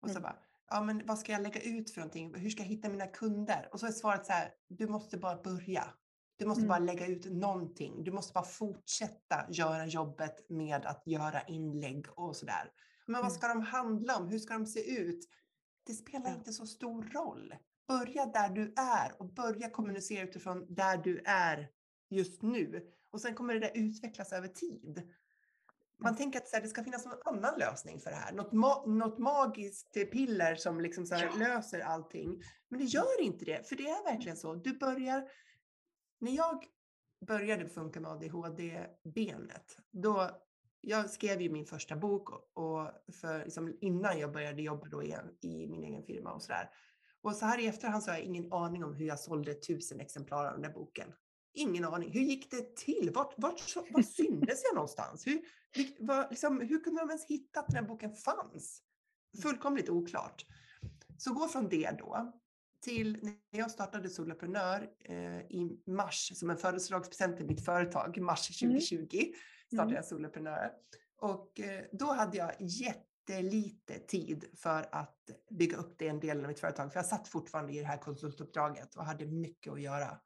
[0.00, 0.22] Och så mm.
[0.22, 0.38] bara,
[0.70, 2.34] ja men vad ska jag lägga ut för någonting?
[2.34, 3.68] Hur ska jag hitta mina kunder?
[3.72, 5.94] Och så är svaret så här, du måste bara börja.
[6.36, 6.68] Du måste mm.
[6.68, 8.04] bara lägga ut någonting.
[8.04, 12.72] Du måste bara fortsätta göra jobbet med att göra inlägg och sådär.
[13.06, 13.38] Men vad mm.
[13.38, 14.28] ska de handla om?
[14.28, 15.28] Hur ska de se ut?
[15.86, 17.54] Det spelar inte så stor roll.
[17.88, 21.68] Börja där du är och börja kommunicera utifrån där du är
[22.10, 22.92] just nu.
[23.10, 25.12] Och sen kommer det där utvecklas över tid.
[25.98, 28.32] Man tänker att det ska finnas någon annan lösning för det här.
[28.32, 31.30] Något, ma något magiskt piller som liksom ja.
[31.38, 32.42] löser allting.
[32.68, 34.54] Men det gör inte det, för det är verkligen så.
[34.54, 35.28] Du börjar...
[36.18, 36.64] När jag
[37.26, 40.30] började funka med ADHD-benet, då
[40.80, 45.36] jag skrev ju min första bok och för, liksom, innan jag började jobba då igen
[45.40, 46.70] i min egen firma och sådär.
[47.22, 50.00] Och så här i efterhand så har jag ingen aning om hur jag sålde tusen
[50.00, 51.12] exemplar av den där boken.
[51.54, 52.12] Ingen aning.
[52.12, 53.10] Hur gick det till?
[53.14, 55.26] Vart, vart, vart syntes jag någonstans?
[55.26, 55.40] Hur,
[55.98, 58.82] var, liksom, hur kunde de ens hitta att den här boken fanns?
[59.42, 60.46] Fullkomligt oklart.
[61.18, 62.32] Så gå från det då
[62.80, 68.46] till när jag startade Soloprenör eh, i mars som en födelsedagspresent till mitt företag, mars
[68.46, 69.34] 2020 mm.
[69.72, 70.70] startade jag Soloprenör.
[71.20, 76.60] Och eh, då hade jag jättelite tid för att bygga upp den delen av mitt
[76.60, 80.20] företag, för jag satt fortfarande i det här konsultuppdraget och hade mycket att göra.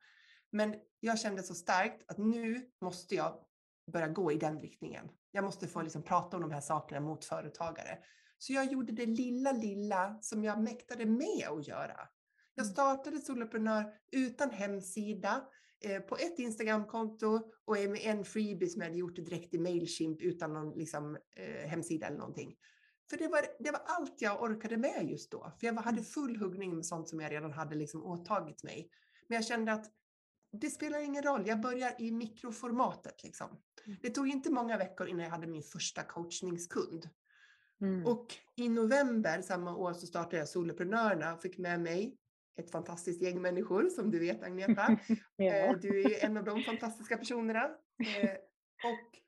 [0.53, 3.45] Men jag kände så starkt att nu måste jag
[3.93, 5.09] börja gå i den riktningen.
[5.31, 7.99] Jag måste få liksom prata om de här sakerna mot företagare.
[8.39, 12.09] Så jag gjorde det lilla, lilla som jag mäktade med att göra.
[12.61, 12.75] Jag mm.
[12.75, 15.45] startade Soloprenör utan hemsida,
[15.85, 20.23] eh, på ett Instagramkonto och med en freebie som jag hade gjort direkt i Mailchimp
[20.23, 22.57] utan någon liksom, eh, hemsida eller någonting.
[23.11, 25.53] För det var, det var allt jag orkade med just då.
[25.61, 26.05] För jag hade mm.
[26.05, 28.91] full huggning med sånt som jag redan hade liksom åtagit mig.
[29.29, 29.87] Men jag kände att
[30.53, 33.23] det spelar ingen roll, jag börjar i mikroformatet.
[33.23, 33.49] Liksom.
[33.87, 33.99] Mm.
[34.03, 37.09] Det tog inte många veckor innan jag hade min första coachningskund.
[37.81, 38.07] Mm.
[38.07, 42.17] Och i november samma år så startade jag Soloprenörerna och fick med mig
[42.57, 44.99] ett fantastiskt gäng människor som du vet Agneta.
[45.37, 45.45] ja.
[45.45, 47.65] Eh, du är en av de fantastiska personerna.
[47.65, 48.31] Eh,
[48.85, 49.21] och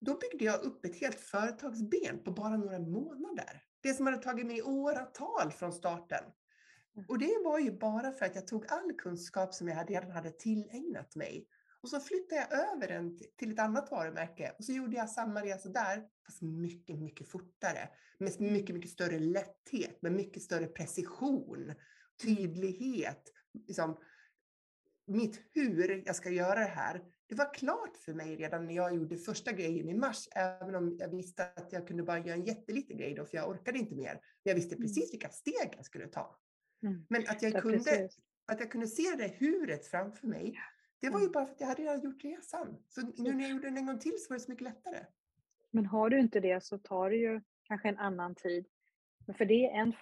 [0.00, 3.62] då byggde jag upp ett helt företagsben på bara några månader.
[3.80, 6.24] Det som hade tagit mig åratal från starten.
[6.96, 7.06] Mm.
[7.08, 10.30] Och det var ju bara för att jag tog all kunskap som jag redan hade
[10.30, 11.46] tillägnat mig
[11.82, 15.42] och så flyttade jag över den till ett annat varumärke och så gjorde jag samma
[15.42, 17.88] resa där, fast mycket, mycket fortare.
[18.18, 21.72] Med mycket, mycket större lätthet, med mycket större precision,
[22.22, 23.32] tydlighet.
[23.66, 23.98] Liksom,
[25.06, 28.94] mitt hur jag ska göra det här, det var klart för mig redan när jag
[28.94, 32.44] gjorde första grejen i mars, även om jag visste att jag kunde bara göra en
[32.44, 34.12] jätteliten grej då, för jag orkade inte mer.
[34.12, 34.86] Men jag visste mm.
[34.86, 36.38] precis vilka steg jag skulle ta.
[36.82, 37.06] Mm.
[37.08, 38.08] Men att jag, kunde,
[38.46, 40.58] att jag kunde se det huret framför mig,
[41.00, 41.32] det var ju mm.
[41.32, 42.76] bara för att jag hade redan gjort resan.
[42.88, 45.06] Så nu när jag gjorde den en gång till så var det så mycket lättare.
[45.70, 48.66] Men har du inte det så tar det ju kanske en annan tid.
[49.34, 49.92] För det är en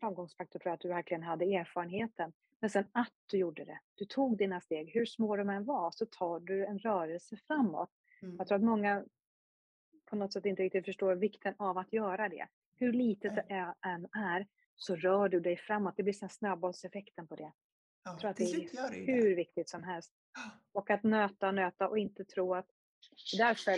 [0.00, 2.32] framgångsfaktor för att du verkligen hade erfarenheten.
[2.60, 3.80] Men sen att du gjorde det.
[3.94, 7.90] Du tog dina steg, hur små de än var, så tar du en rörelse framåt.
[8.22, 8.36] Mm.
[8.36, 9.04] Jag tror att många
[10.06, 12.46] på något sätt inte riktigt förstår vikten av att göra det.
[12.76, 15.94] Hur litet det än är, så rör du dig framåt.
[15.96, 17.52] Det blir snöbollseffekten på det.
[18.04, 19.34] Ja, jag tror att det är det hur det.
[19.34, 20.12] viktigt som helst.
[20.72, 22.66] Och att nöta, nöta och inte tro att...
[23.38, 23.72] Därför,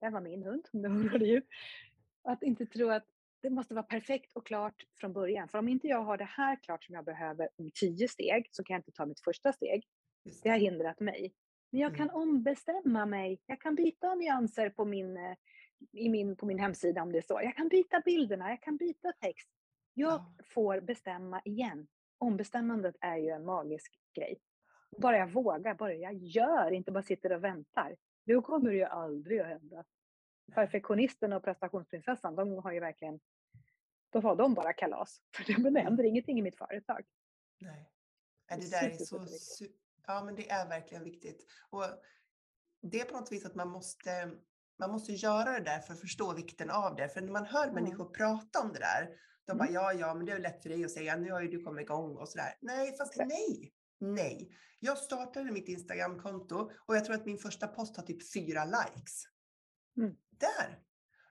[0.00, 1.42] det var min hund, om hörde ju.
[2.22, 3.06] Att inte tro att
[3.42, 5.48] det måste vara perfekt och klart från början.
[5.48, 8.64] För om inte jag har det här klart som jag behöver om tio steg så
[8.64, 9.84] kan jag inte ta mitt första steg.
[10.24, 10.42] Det.
[10.42, 11.32] det har hindrat mig.
[11.70, 12.22] Men jag kan mm.
[12.22, 13.40] ombestämma mig.
[13.46, 15.36] Jag kan byta nyanser på min, eh,
[15.92, 17.40] i min, på min hemsida om det är så.
[17.42, 19.48] Jag kan byta bilderna, jag kan byta text.
[19.94, 20.34] Jag ja.
[20.44, 21.86] får bestämma igen
[22.22, 24.38] ombestämmandet är ju en magisk grej.
[24.98, 27.96] Bara jag vågar, bara jag gör, inte bara sitter och väntar.
[28.26, 29.84] Då kommer det ju aldrig att hända.
[30.52, 33.20] Perfektionisten och prestationsprinsessan, de har ju verkligen,
[34.10, 35.20] då har de bara kalas.
[35.58, 37.04] Men det händer ingenting i mitt företag.
[37.60, 37.92] Nej.
[38.48, 39.26] Det där är så,
[40.06, 41.46] ja men det är verkligen viktigt.
[41.70, 41.84] Och
[42.82, 44.30] det är på något vis att man måste,
[44.78, 47.08] man måste göra det där för att förstå vikten av det.
[47.08, 49.08] För när man hör människor prata om det där,
[49.44, 49.74] de bara, mm.
[49.74, 51.82] ja, ja, men det är lätt för dig att säga, nu har ju du kommit
[51.82, 52.54] igång och sådär.
[52.60, 54.56] Nej, fast nej, nej.
[54.80, 59.24] Jag startade mitt Instagramkonto och jag tror att min första post har typ fyra likes.
[59.96, 60.16] Mm.
[60.42, 60.82] Där!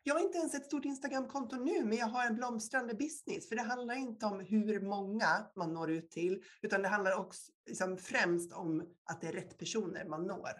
[0.03, 3.49] Jag har inte ens ett stort Instagramkonto nu, men jag har en blomstrande business.
[3.49, 7.51] För det handlar inte om hur många man når ut till, utan det handlar också
[7.66, 10.51] liksom, främst om att det är rätt personer man når.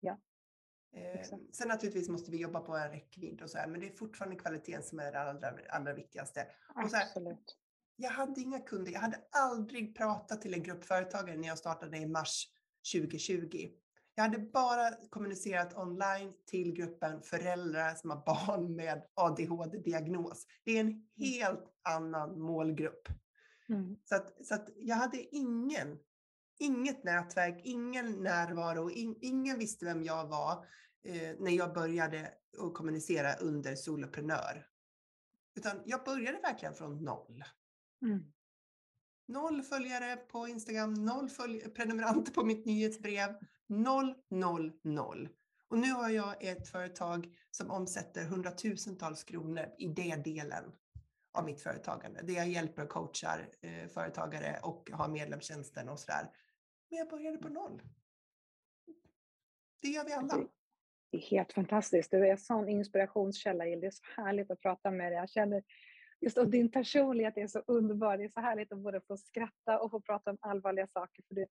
[0.00, 0.20] Ja.
[0.96, 3.96] Eh, sen naturligtvis måste vi jobba på en räckvidd och så här, men det är
[3.96, 6.46] fortfarande kvaliteten som är det allra, allra viktigaste.
[6.90, 7.56] Så här, Absolut.
[7.96, 11.98] Jag hade inga kunder, jag hade aldrig pratat till en grupp företagare när jag startade
[11.98, 12.48] i mars
[12.94, 13.70] 2020.
[14.18, 20.46] Jag hade bara kommunicerat online till gruppen föräldrar som har barn med ADHD-diagnos.
[20.64, 21.02] Det är en mm.
[21.18, 23.08] helt annan målgrupp.
[23.68, 23.96] Mm.
[24.04, 25.98] Så, att, så att jag hade ingen,
[26.58, 30.66] inget nätverk, ingen närvaro, in, ingen visste vem jag var
[31.04, 34.66] eh, när jag började att kommunicera under soloprenör.
[35.56, 37.44] Utan jag började verkligen från noll.
[38.02, 38.32] Mm.
[39.28, 41.30] Noll följare på Instagram, noll
[41.74, 43.34] prenumeranter på mitt nyhetsbrev,
[43.66, 45.28] noll, noll, noll.
[45.68, 50.64] Och nu har jag ett företag som omsätter hundratusentals kronor i den delen
[51.32, 52.22] av mitt företagande.
[52.22, 56.30] Där jag hjälper och coachar eh, företagare och har medlemstjänsten och sådär.
[56.90, 57.82] Men jag började på noll.
[59.82, 60.36] Det gör vi alla.
[61.10, 62.10] Det är helt fantastiskt.
[62.10, 63.80] Du är en sån inspirationskälla, Jill.
[63.80, 65.18] Det är så härligt att prata med dig.
[65.18, 65.62] Jag känner
[66.20, 68.18] just och din personlighet är så underbar.
[68.18, 71.22] Det är så härligt att både få skratta och få prata om allvarliga saker.
[71.28, 71.46] För det,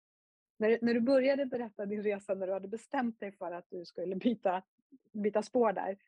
[0.58, 3.84] när, när du började berätta din resa, när du hade bestämt dig för att du
[3.84, 4.62] skulle byta,
[5.12, 5.98] byta spår där.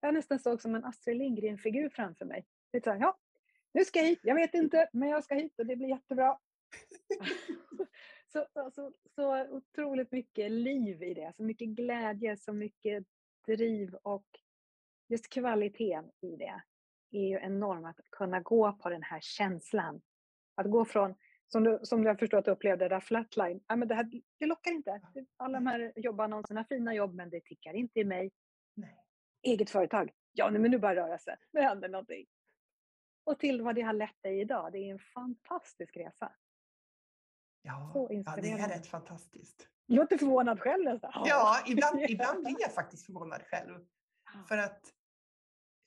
[0.00, 2.46] Jag nästan såg som en Astrid Lindgren-figur framför mig.
[2.72, 3.18] Det så här, ja,
[3.72, 4.20] nu ska jag hit.
[4.22, 6.38] Jag vet inte, men jag ska hit och det blir jättebra.
[8.32, 13.04] så, så, så otroligt mycket liv i det, så mycket glädje, så mycket
[13.46, 14.26] driv och
[15.08, 16.62] just kvaliteten i det
[17.16, 17.84] är ju enorm.
[17.84, 20.00] Att kunna gå på den här känslan.
[20.54, 21.14] Att gå från,
[21.48, 23.60] som du, som jag förstår att du upplevde, där flatline.
[23.66, 25.00] Ja, men det, här, det lockar inte.
[25.36, 28.30] Alla de här jobbannonserna, fina jobb, men det tickar inte i mig.
[28.74, 29.04] Nej.
[29.42, 30.12] Eget företag.
[30.32, 31.36] Ja, men nu bara röra sig.
[31.52, 32.26] Nu händer någonting.
[33.24, 34.72] Och till vad det har lett dig idag.
[34.72, 36.32] Det är en fantastisk resa.
[37.62, 39.68] Ja, ja det är rätt fantastiskt.
[39.86, 41.10] Jag är inte förvånad själv nästan.
[41.14, 43.86] Ja, ibland, ibland blir jag faktiskt förvånad själv.
[44.48, 44.92] För att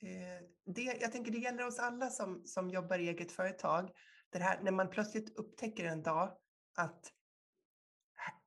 [0.01, 3.91] Eh, det, jag tänker det gäller oss alla som, som jobbar i eget företag.
[4.29, 6.37] Det här, när man plötsligt upptäcker en dag
[6.75, 7.13] att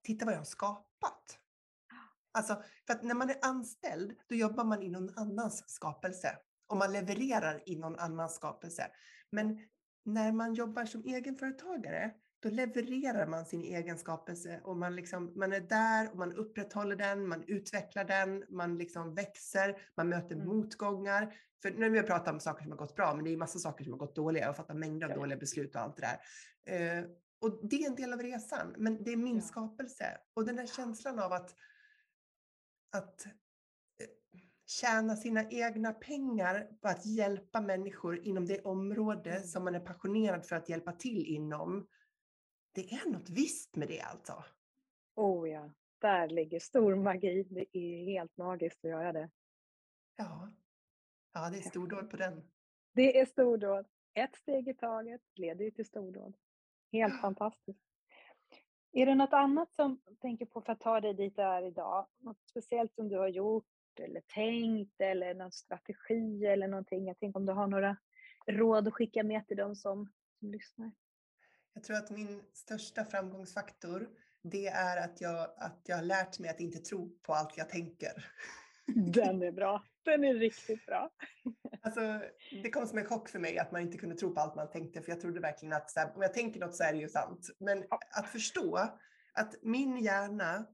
[0.02, 1.38] titta vad jag har skapat.
[2.32, 6.76] Alltså, för att när man är anställd, då jobbar man i någon annans skapelse och
[6.76, 8.90] man levererar i någon annans skapelse.
[9.30, 9.58] Men
[10.04, 15.52] när man jobbar som egenföretagare, då levererar man sin egen skapelse och man, liksom, man
[15.52, 20.46] är där och man upprätthåller den, man utvecklar den, man liksom växer, man möter mm.
[20.46, 21.34] motgångar.
[21.62, 23.58] För nu har vi pratat om saker som har gått bra, men det är massa
[23.58, 26.98] saker som har gått dåliga och fattat mängder av dåliga beslut och allt det där.
[26.98, 27.04] Eh,
[27.40, 29.42] och det är en del av resan, men det är min ja.
[29.42, 30.18] skapelse.
[30.34, 31.54] Och den där känslan av att,
[32.92, 33.32] att eh,
[34.66, 39.42] tjäna sina egna pengar på att hjälpa människor inom det område mm.
[39.42, 41.86] som man är passionerad för att hjälpa till inom.
[42.72, 44.44] Det är något visst med det alltså.
[45.14, 47.46] Oh ja, där ligger stor magi.
[47.50, 49.30] Det är helt magiskt att göra det.
[50.16, 50.52] Ja,
[51.32, 52.42] ja det är stordåd på den.
[52.92, 53.86] Det är stordåd.
[54.14, 56.36] Ett steg i taget leder ju till stordåd.
[56.92, 57.20] Helt ja.
[57.20, 57.80] fantastiskt.
[58.92, 61.62] Är det något annat som du tänker på för att ta dig dit du är
[61.62, 62.06] idag?
[62.18, 63.64] Något speciellt som du har gjort
[64.00, 67.06] eller tänkt eller någon strategi eller någonting?
[67.06, 67.96] Jag tänker om du har några
[68.46, 70.92] råd att skicka med till de som, som lyssnar?
[71.74, 74.08] Jag tror att min största framgångsfaktor
[74.42, 77.68] det är att jag, att jag har lärt mig att inte tro på allt jag
[77.68, 78.32] tänker.
[78.86, 79.84] Den är bra.
[80.04, 81.10] Den är riktigt bra.
[81.82, 82.20] Alltså,
[82.62, 84.70] det kom som en chock för mig att man inte kunde tro på allt man
[84.70, 87.08] tänkte, för jag trodde verkligen att här, om jag tänker något så är det ju
[87.08, 87.48] sant.
[87.58, 88.76] Men att förstå
[89.32, 90.66] att min hjärna,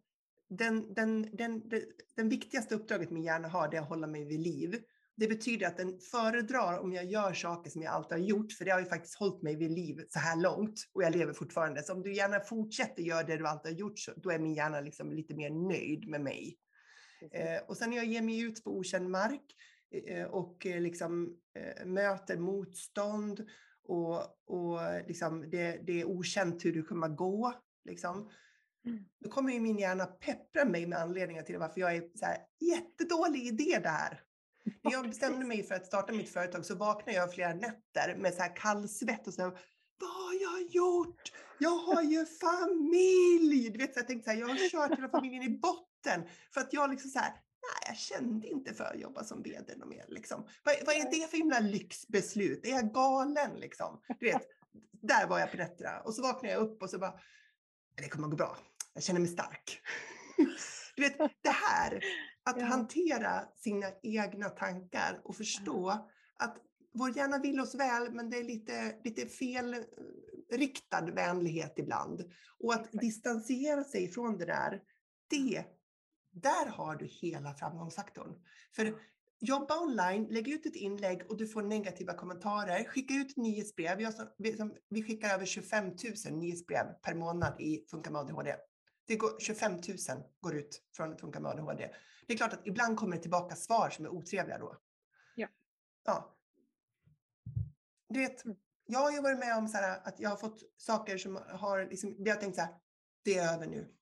[0.49, 1.83] den, den, den, den,
[2.17, 4.83] den viktigaste uppdraget min hjärna har, det är att hålla mig vid liv.
[5.19, 8.65] Det betyder att den föredrar om jag gör saker som jag alltid har gjort, för
[8.65, 11.83] det har ju faktiskt hållit mig vid liv så här långt och jag lever fortfarande.
[11.83, 14.55] Så om du gärna fortsätter göra det du alltid har gjort, så, då är min
[14.55, 16.59] hjärna liksom lite mer nöjd med mig.
[17.33, 19.45] Eh, och sen när jag ger mig ut på okänd mark
[20.07, 23.47] eh, och eh, liksom, eh, möter motstånd
[23.85, 24.17] och,
[24.47, 27.55] och liksom det, det är okänt hur det kommer gå,
[27.85, 28.31] liksom,
[28.87, 29.05] Mm.
[29.21, 32.39] Då kommer ju min hjärna peppra mig med anledningar till varför jag är så här,
[32.61, 34.23] jättedålig idé det här.
[34.83, 38.35] När jag bestämde mig för att starta mitt företag så vaknade jag flera nätter med
[38.35, 39.51] så här kallsvett och så här,
[40.01, 41.33] vad har jag gjort?
[41.59, 43.71] Jag har ju familj!
[43.71, 46.23] Du vet, så jag tänkte så här, jag har kört hela familjen i botten
[46.55, 49.77] för att jag liksom så här, nej, jag kände inte för att jobba som vd
[49.77, 50.05] något mer.
[50.09, 50.47] Liksom.
[50.65, 52.67] Vad, vad är det för himla lyxbeslut?
[52.67, 54.01] Är jag galen liksom?
[54.21, 54.43] Du vet,
[55.03, 57.15] där var jag på nätterna och så vaknade jag upp och så bara,
[57.97, 58.57] det kommer att gå bra.
[58.95, 59.81] Jag känner mig stark.
[60.97, 62.05] Du vet, det här,
[62.49, 62.67] att ja.
[62.67, 66.11] hantera sina egna tankar och förstå ja.
[66.37, 66.57] att
[66.95, 72.31] vår hjärna vill oss väl, men det är lite, lite fel eh, vänlighet ibland.
[72.59, 73.01] Och att Exakt.
[73.01, 74.83] distansera sig från det där,
[75.31, 75.65] det,
[76.31, 78.35] där har du hela framgångsfaktorn.
[78.77, 78.95] För
[79.41, 82.85] jobba online, lägg ut ett inlägg och du får negativa kommentarer.
[82.85, 83.99] Skicka ut nyhetsbrev.
[84.39, 84.57] Vi,
[84.89, 85.95] vi skickar över 25 000
[86.33, 88.55] nyhetsbrev per månad i Funka med ADHD.
[89.09, 89.83] Det går, 25 000
[90.41, 91.91] går ut från Funka med ADHD.
[92.27, 94.77] Det är klart att ibland kommer det tillbaka svar som är otrevliga då.
[95.35, 95.49] Ja.
[96.05, 96.37] ja.
[98.09, 98.57] Du vet, mm.
[98.87, 101.85] jag har ju varit med om så här, att jag har fått saker som har,
[101.85, 102.75] liksom, det jag tänkt så här,
[103.23, 103.95] det är över nu.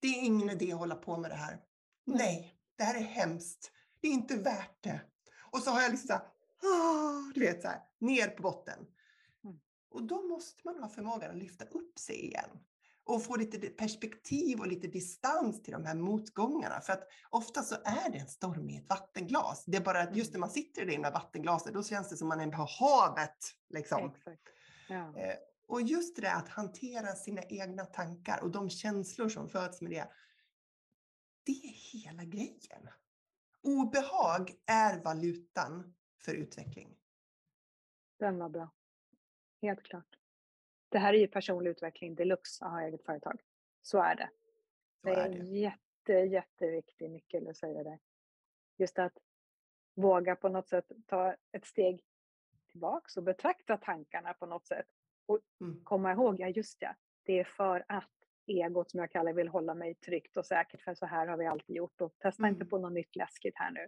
[0.00, 1.60] Det är ingen idé att hålla på med det här.
[2.04, 3.72] Nej, det här är hemskt.
[4.00, 5.00] Det är inte värt det.
[5.50, 6.22] Och så har jag liksom så här,
[6.72, 8.86] ah, du vet så här, ner på botten.
[9.44, 9.60] Mm.
[9.90, 12.50] Och då måste man ha förmågan att lyfta upp sig igen
[13.04, 16.80] och få lite perspektiv och lite distans till de här motgångarna.
[16.80, 19.64] För att ofta så är det en storm i ett vattenglas.
[19.66, 22.16] Det är bara att just när man sitter i det där vattenglaset, då känns det
[22.16, 23.38] som man är på havet.
[23.68, 24.14] Liksom.
[24.88, 25.18] Ja.
[25.18, 25.36] Eh,
[25.66, 29.92] och just det där att hantera sina egna tankar och de känslor som föds med
[29.92, 30.08] det.
[31.44, 32.88] Det är hela grejen.
[33.62, 36.96] obehag är valutan för utveckling.
[38.18, 38.70] Den var bra.
[39.62, 40.18] Helt klart.
[40.94, 43.40] Det här är ju personlig utveckling deluxe att ha eget företag.
[43.82, 44.30] Så är det.
[45.00, 45.34] Så det är, det.
[45.38, 47.98] en jätte, jätteviktig nyckel att säga det.
[48.76, 49.12] Just att
[49.94, 52.00] våga på något sätt ta ett steg
[52.70, 54.86] tillbaks och betrakta tankarna på något sätt.
[55.26, 55.84] Och Mm.
[55.84, 58.10] komma ihåg, ja just ja, det är för att
[58.46, 61.46] egot som jag kallar vill hålla mig tryggt och säkert för så här har vi
[61.46, 62.68] alltid gjort och testa inte Mm.
[62.68, 63.86] på något nytt läskigt här nu.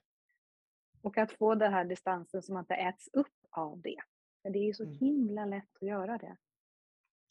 [1.03, 4.01] Och att få den här distansen som inte äts upp av det.
[4.43, 4.95] För det är ju så Mm.
[4.95, 6.37] himla lätt att göra det.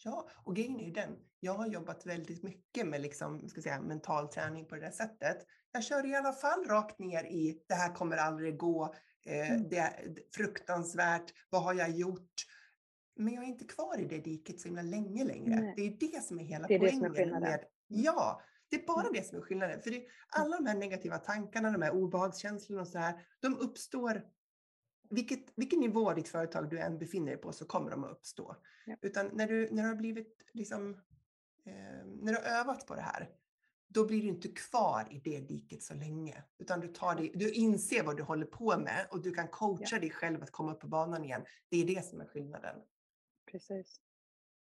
[0.04, 1.16] Ja, och grejen är ju den.
[1.40, 5.38] Jag har jobbat väldigt mycket med liksom, ska säga, mental träning på det där sättet.
[5.72, 8.96] Jag kör i alla fall rakt ner i det här kommer aldrig gå.
[9.26, 9.70] Eh, Mm.
[9.70, 11.34] Det är fruktansvärt.
[11.50, 12.34] Vad har jag gjort?
[13.16, 15.56] Men jag är inte kvar i det diket så himla länge längre.
[15.56, 15.74] Nej.
[15.78, 18.76] Det är det som är hela Det är det som är poängen med Ja, det
[18.76, 19.82] är bara det som är skillnaden.
[19.82, 24.24] För det, alla de här negativa tankarna, de här obehagskänslorna och så här, de uppstår
[25.16, 28.56] vilket, vilken nivå ditt företag du än befinner dig på så kommer de att uppstå.
[28.86, 28.96] Ja.
[29.02, 30.94] Utan när du, när du har blivit liksom,
[31.66, 33.30] eh, när du har övat på det här,
[33.88, 36.44] då blir du inte kvar i det diket så länge.
[36.58, 40.00] Utan du, tar dig, du inser vad du håller på med och du kan coacha
[40.00, 41.46] dig själv att komma upp på banan igen.
[41.70, 42.76] Det är det som är skillnaden.
[43.52, 44.02] Precis.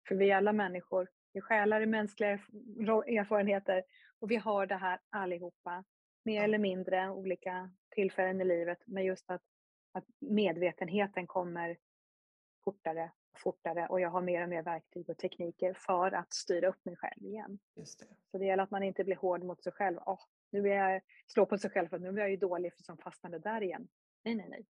[0.08, 1.08] För vi är alla människor.
[1.32, 3.82] Vi är själar i mänskliga erfarenheter
[4.18, 5.84] och vi har det här allihopa.
[6.24, 6.42] Mer Ja.
[6.42, 8.78] eller mindre olika tillfällen i livet.
[8.86, 9.42] Men just att,
[9.92, 11.76] att medvetenheten kommer
[12.64, 16.68] fortare och fortare och jag har mer och mer verktyg och tekniker för att styra
[16.68, 17.58] upp mig själv igen.
[17.76, 18.06] Just det.
[18.30, 19.98] Så det gäller att man inte blir hård mot sig själv.
[20.06, 20.20] Åh,
[20.50, 22.82] nu är jag, slå på sig själv för att nu är jag ju dålig för
[22.82, 23.88] som fastnade där igen.
[24.24, 24.66] Nej, nej, nej.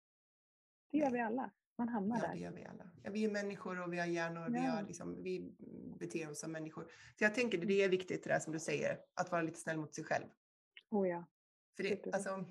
[0.91, 1.51] Det gör vi alla.
[1.79, 2.33] Man hamnar Ja, där.
[2.35, 2.91] det gör vi alla.
[3.03, 4.49] Ja, vi är människor och vi har hjärnor.
[4.51, 4.71] Vi, Ja.
[4.71, 5.53] har liksom, vi
[5.99, 6.85] beter oss som människor.
[7.19, 9.79] Så jag tänker det är viktigt det där som du säger, att vara lite snäll
[9.79, 10.27] mot sig själv.
[10.91, 11.25] Oh ja.
[11.77, 12.45] För det, alltså,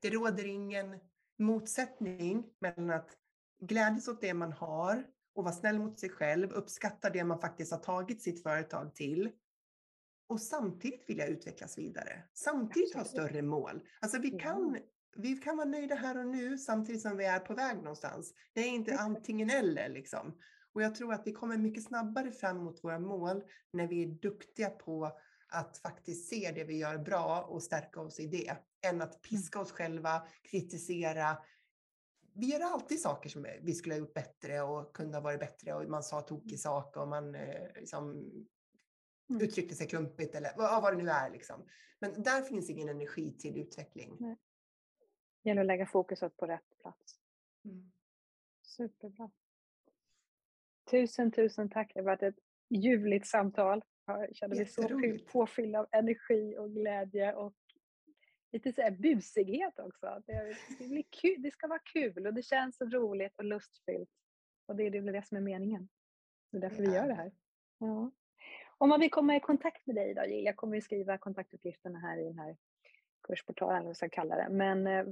[0.00, 1.00] det råder ingen
[1.42, 3.10] motsättning mellan att
[3.60, 7.72] glädjas åt det man har och vara snäll mot sig själv, uppskatta det man faktiskt
[7.72, 9.30] har tagit sitt företag till
[10.28, 12.22] och samtidigt vilja utvecklas vidare.
[12.34, 13.26] Samtidigt ha Absolut.
[13.26, 13.82] större mål.
[14.00, 14.78] Alltså vi kan,
[15.16, 18.34] vi kan vara nöjda här och nu samtidigt som vi är på väg någonstans.
[18.52, 20.38] Det är inte antingen eller liksom.
[20.72, 24.06] Och jag tror att vi kommer mycket snabbare fram mot våra mål när vi är
[24.06, 25.18] duktiga på
[25.52, 29.60] att faktiskt se det vi gör bra och stärka oss i det, än att piska
[29.60, 31.38] oss själva, kritisera.
[32.34, 35.74] Vi gör alltid saker som vi skulle ha gjort bättre och kunde ha varit bättre
[35.74, 38.32] och man sa tokig sak och man eh, liksom
[39.30, 39.42] Mm.
[39.42, 41.30] uttryckte sig klumpigt eller vad, vad det nu är.
[41.30, 41.66] Liksom.
[41.98, 44.16] Men där finns ingen energi till utveckling.
[44.20, 44.36] Nej.
[45.42, 47.20] Det gäller att lägga fokuset på rätt plats.
[47.64, 47.92] Mm.
[48.62, 49.30] Superbra.
[50.90, 51.90] Tusen, tusen tack.
[51.94, 52.38] Det har varit ett
[52.68, 53.82] ljuvligt samtal.
[54.06, 55.32] Jag känner mig så Jätteroligt.
[55.32, 57.54] påfylld av energi och glädje och
[58.52, 60.22] lite så här busighet också.
[60.26, 64.10] Det, det, kul, det ska vara kul och det känns så roligt och lustfyllt.
[64.66, 65.88] Och det är det, som är meningen.
[66.50, 67.14] Det är därför Det vi gör det.
[67.14, 67.32] här.
[67.78, 68.10] Ja.
[68.78, 71.98] Om man vill komma i kontakt med dig då, Jill, jag kommer ju skriva kontaktuppgifterna
[71.98, 72.56] här i den här
[73.22, 74.48] kursportalen, eller vad jag ska kalla det.
[74.50, 75.04] Men eh,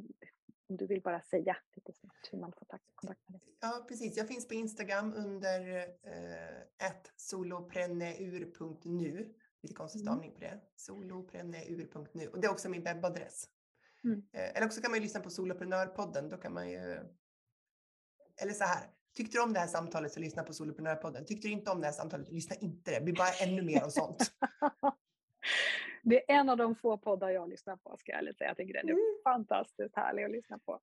[0.69, 3.57] om du vill bara säga lite snabbt hur man får kontakt med dig.
[3.61, 4.17] Ja, precis.
[4.17, 9.35] Jag finns på Instagram under eh, solopreneur.nu.
[9.63, 10.13] Lite konstig Mm.
[10.13, 10.61] stavning på det.
[10.77, 12.29] Solopreneur.nu.
[12.29, 13.49] Och det är också min webbadress.
[14.05, 14.23] Mm.
[14.33, 16.29] Eh, eller också kan man ju lyssna på Soloprenörpodden.
[16.29, 16.79] Då kan man ju...
[18.43, 18.91] Eller så här.
[19.15, 21.27] Tyckte du om det här samtalet så lyssna på Soloprenörpodden.
[21.27, 22.91] Tyckte du inte om det här samtalet, lyssna inte.
[22.91, 24.19] Det blir bara ännu mer av sånt.
[26.03, 28.51] Det är en av de få poddar jag lyssnar på ska jag ärligt säga.
[28.51, 29.03] Jag tycker den är Mm.
[29.25, 30.81] fantastiskt härlig att lyssna på.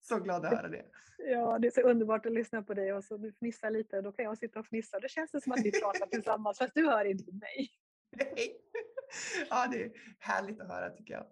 [0.00, 0.84] Så glad att höra det.
[1.18, 4.02] Ja, det är så underbart att lyssna på dig och så du fnissar lite och
[4.02, 5.00] då kan jag sitta och fnissa.
[5.08, 7.70] Känns det som att vi pratar tillsammans fast du hör inte mig.
[8.10, 8.60] Nej.
[9.50, 11.26] Ja, det är härligt att höra tycker jag.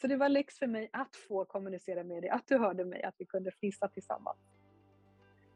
[0.00, 3.02] Så det var lyx för mig att få kommunicera med dig, att du hörde mig,
[3.02, 4.38] att vi kunde fnissa tillsammans.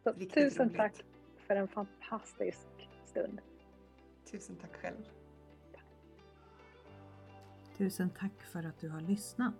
[0.03, 0.77] Så Riktigt tusen roligt.
[0.77, 1.05] tack
[1.47, 2.67] för en fantastisk
[3.07, 3.41] stund.
[4.31, 5.09] Tusen tack själv.
[7.79, 9.55] Tusen tack för att du har lyssnat.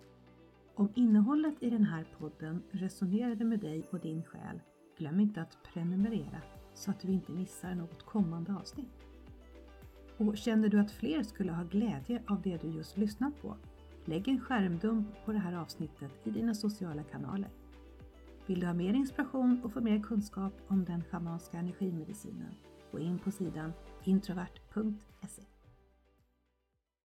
[0.75, 4.61] Om innehållet i den här podden resonerade med dig och din själ,
[4.97, 6.41] glöm inte att prenumerera
[6.73, 9.05] så att du inte missar något kommande avsnitt.
[10.17, 13.55] Och känner du att fler skulle ha glädje av det du just lyssnat på?
[14.05, 17.49] Lägg en skärmdump på det här avsnittet i dina sociala kanaler.
[18.45, 22.55] Vill du ha mer inspiration och få mer kunskap om den schamanska energimedicinen?
[22.91, 25.52] Gå in på sidan introvert.se